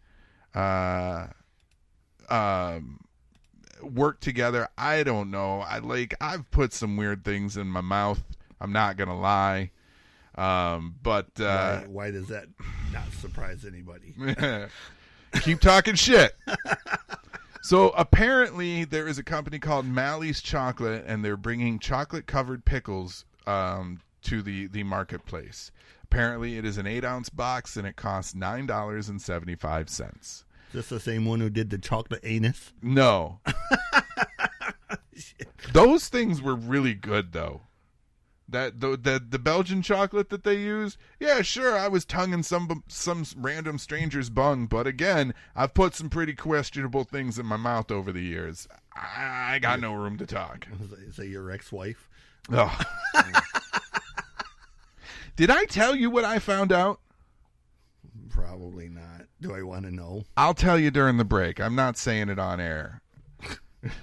[0.55, 1.29] uh
[2.29, 3.01] um
[3.83, 4.69] work together.
[4.77, 5.61] I don't know.
[5.61, 8.23] I like I've put some weird things in my mouth.
[8.61, 9.71] I'm not gonna lie.
[10.35, 12.47] Um but uh why, why does that
[12.93, 14.15] not surprise anybody
[15.41, 16.37] keep talking shit.
[17.63, 23.25] So apparently there is a company called Malley's Chocolate, and they're bringing chocolate covered pickles
[23.47, 25.71] um, to the the marketplace.
[26.05, 29.89] Apparently, it is an eight ounce box, and it costs nine dollars and seventy five
[29.89, 30.45] cents.
[30.69, 33.41] is this the same one who did the chocolate anus No,
[35.73, 37.63] those things were really good though.
[38.49, 41.79] That the, the the Belgian chocolate that they use, yeah, sure.
[41.79, 47.05] I was tonguing some some random stranger's bung, but again, I've put some pretty questionable
[47.05, 48.69] things in my mouth over the years.
[48.95, 50.67] I, I got no room to talk.
[51.09, 52.11] Is that your ex-wife?
[52.51, 52.79] Oh.
[55.37, 57.01] Did I tell you what I found out?
[58.29, 59.27] Probably not.
[59.41, 60.25] Do I want to know?
[60.37, 61.61] I'll tell you during the break.
[61.61, 63.01] I'm not saying it on air.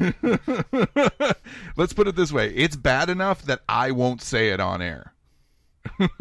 [1.77, 5.13] Let's put it this way it's bad enough that I won't say it on air.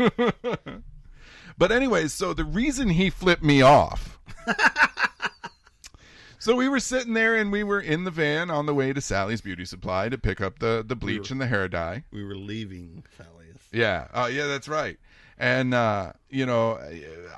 [1.59, 4.21] but, anyways, so the reason he flipped me off.
[6.39, 9.01] so we were sitting there and we were in the van on the way to
[9.01, 12.05] Sally's Beauty Supply to pick up the, the bleach and the hair dye.
[12.13, 13.38] We were leaving Sally's.
[13.73, 14.09] Yeah.
[14.15, 14.99] Oh, yeah, that's right.
[15.39, 16.81] And, uh, you know,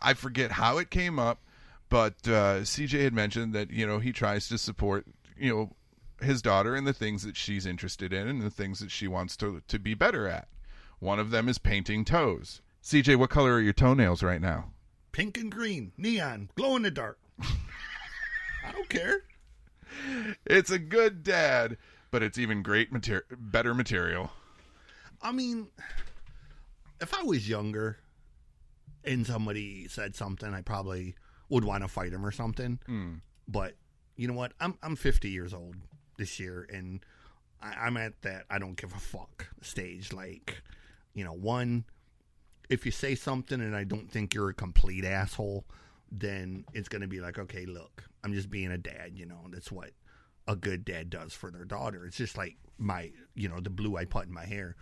[0.03, 1.41] I forget how it came up,
[1.89, 5.07] but uh, CJ had mentioned that, you know, he tries to support,
[5.37, 5.71] you know,
[6.25, 9.37] his daughter and the things that she's interested in and the things that she wants
[9.39, 10.49] to, to be better at.
[10.99, 12.61] One of them is painting toes.
[12.83, 14.71] CJ, what color are your toenails right now?
[15.13, 17.19] Pink and green, neon, glow in the dark.
[17.43, 19.25] I don't care.
[20.47, 21.77] It's a good dad,
[22.11, 24.31] but it's even great material, better material.
[25.23, 25.69] I mean,
[27.01, 27.99] if I was younger
[29.05, 31.15] and somebody said something, I probably
[31.49, 32.79] would want to fight him or something.
[32.89, 33.21] Mm.
[33.49, 33.75] But
[34.17, 34.53] you know what?
[34.61, 35.77] I'm I'm 50 years old
[36.19, 37.05] this year, and
[37.63, 40.13] I, I'm at that I don't give a fuck stage.
[40.13, 40.63] Like,
[41.15, 41.85] you know, one,
[42.69, 45.65] if you say something and I don't think you're a complete asshole,
[46.13, 49.13] then it's going to be like, okay, look, I'm just being a dad.
[49.15, 49.91] You know, that's what
[50.47, 52.05] a good dad does for their daughter.
[52.07, 54.77] It's just like my, you know, the blue I put in my hair.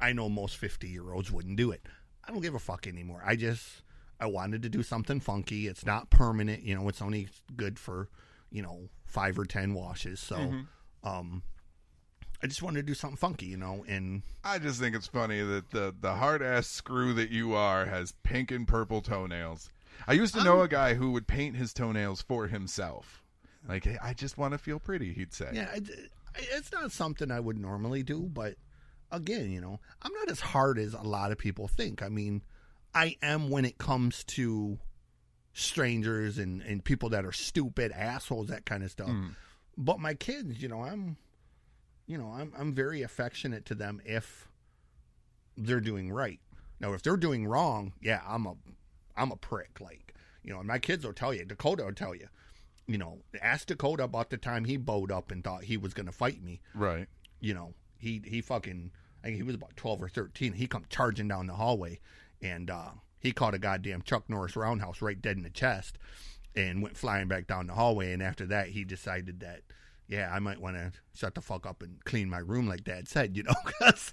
[0.00, 1.82] I know most 50 year olds wouldn't do it.
[2.26, 3.22] I don't give a fuck anymore.
[3.24, 3.82] I just,
[4.20, 5.66] I wanted to do something funky.
[5.66, 8.08] It's not permanent, you know, it's only good for,
[8.50, 10.20] you know, five or 10 washes.
[10.20, 10.36] So,
[11.02, 11.42] um,
[12.42, 15.40] I just wanted to do something funky, you know, and I just think it's funny
[15.40, 19.70] that the, the hard ass screw that you are has pink and purple toenails.
[20.06, 23.22] I used to know a guy who would paint his toenails for himself.
[23.66, 25.50] Like, hey, I just want to feel pretty, he'd say.
[25.54, 26.08] yeah, I, I-
[26.56, 28.56] it's not something I would normally do, but
[29.16, 32.02] again, you know, I'm not as hard as a lot of people think.
[32.02, 32.42] I mean,
[32.94, 34.78] I am when it comes to
[35.52, 39.08] strangers and, and people that are stupid, assholes, that kind of stuff.
[39.08, 39.28] Hmm.
[39.76, 41.16] But my kids, you know, I'm,
[42.06, 44.48] you know, I'm I'm very affectionate to them if
[45.56, 46.40] they're doing right.
[46.80, 48.54] Now, if they're doing wrong, yeah, I'm a,
[49.16, 49.80] I'm a prick.
[49.80, 51.44] Like, you know, and my kids will tell you.
[51.44, 52.28] Dakota will tell you.
[52.86, 56.04] You know, ask Dakota about the time he bowed up and thought he was going
[56.06, 57.06] to fight me Right.
[57.40, 58.90] you know, he he fucking
[59.24, 60.52] Think he was about twelve or thirteen.
[60.52, 61.98] He come charging down the hallway,
[62.42, 65.98] and uh, he caught a goddamn Chuck Norris roundhouse right dead in the chest,
[66.54, 68.12] and went flying back down the hallway.
[68.12, 69.62] And after that, he decided that.
[70.06, 73.08] Yeah, I might want to shut the fuck up and clean my room, like Dad
[73.08, 73.54] said, you know.
[73.80, 74.12] 'cause-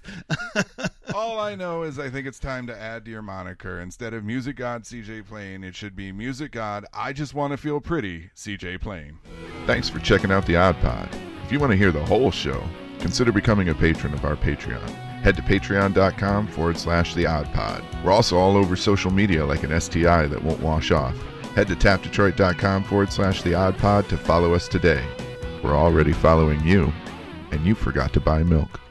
[1.14, 3.78] All I know is I think it's time to add to your moniker.
[3.80, 7.58] Instead of Music God CJ Plain, it should be Music God I Just Want to
[7.58, 9.18] Feel Pretty CJ Plain.
[9.66, 11.10] Thanks for checking out the Odd Pod.
[11.44, 12.64] If you want to hear the whole show,
[13.02, 14.88] consider becoming a patron of our Patreon.
[15.22, 17.84] Head to patreon.com forward slash the Odd Pod.
[18.04, 21.16] We're also all over social media like an STI that won't wash off.
[21.54, 25.04] Head to tapdetroit.com forward slash the Odd Pod to follow us today.
[25.62, 26.92] We're already following you,
[27.50, 28.81] and you forgot to buy milk.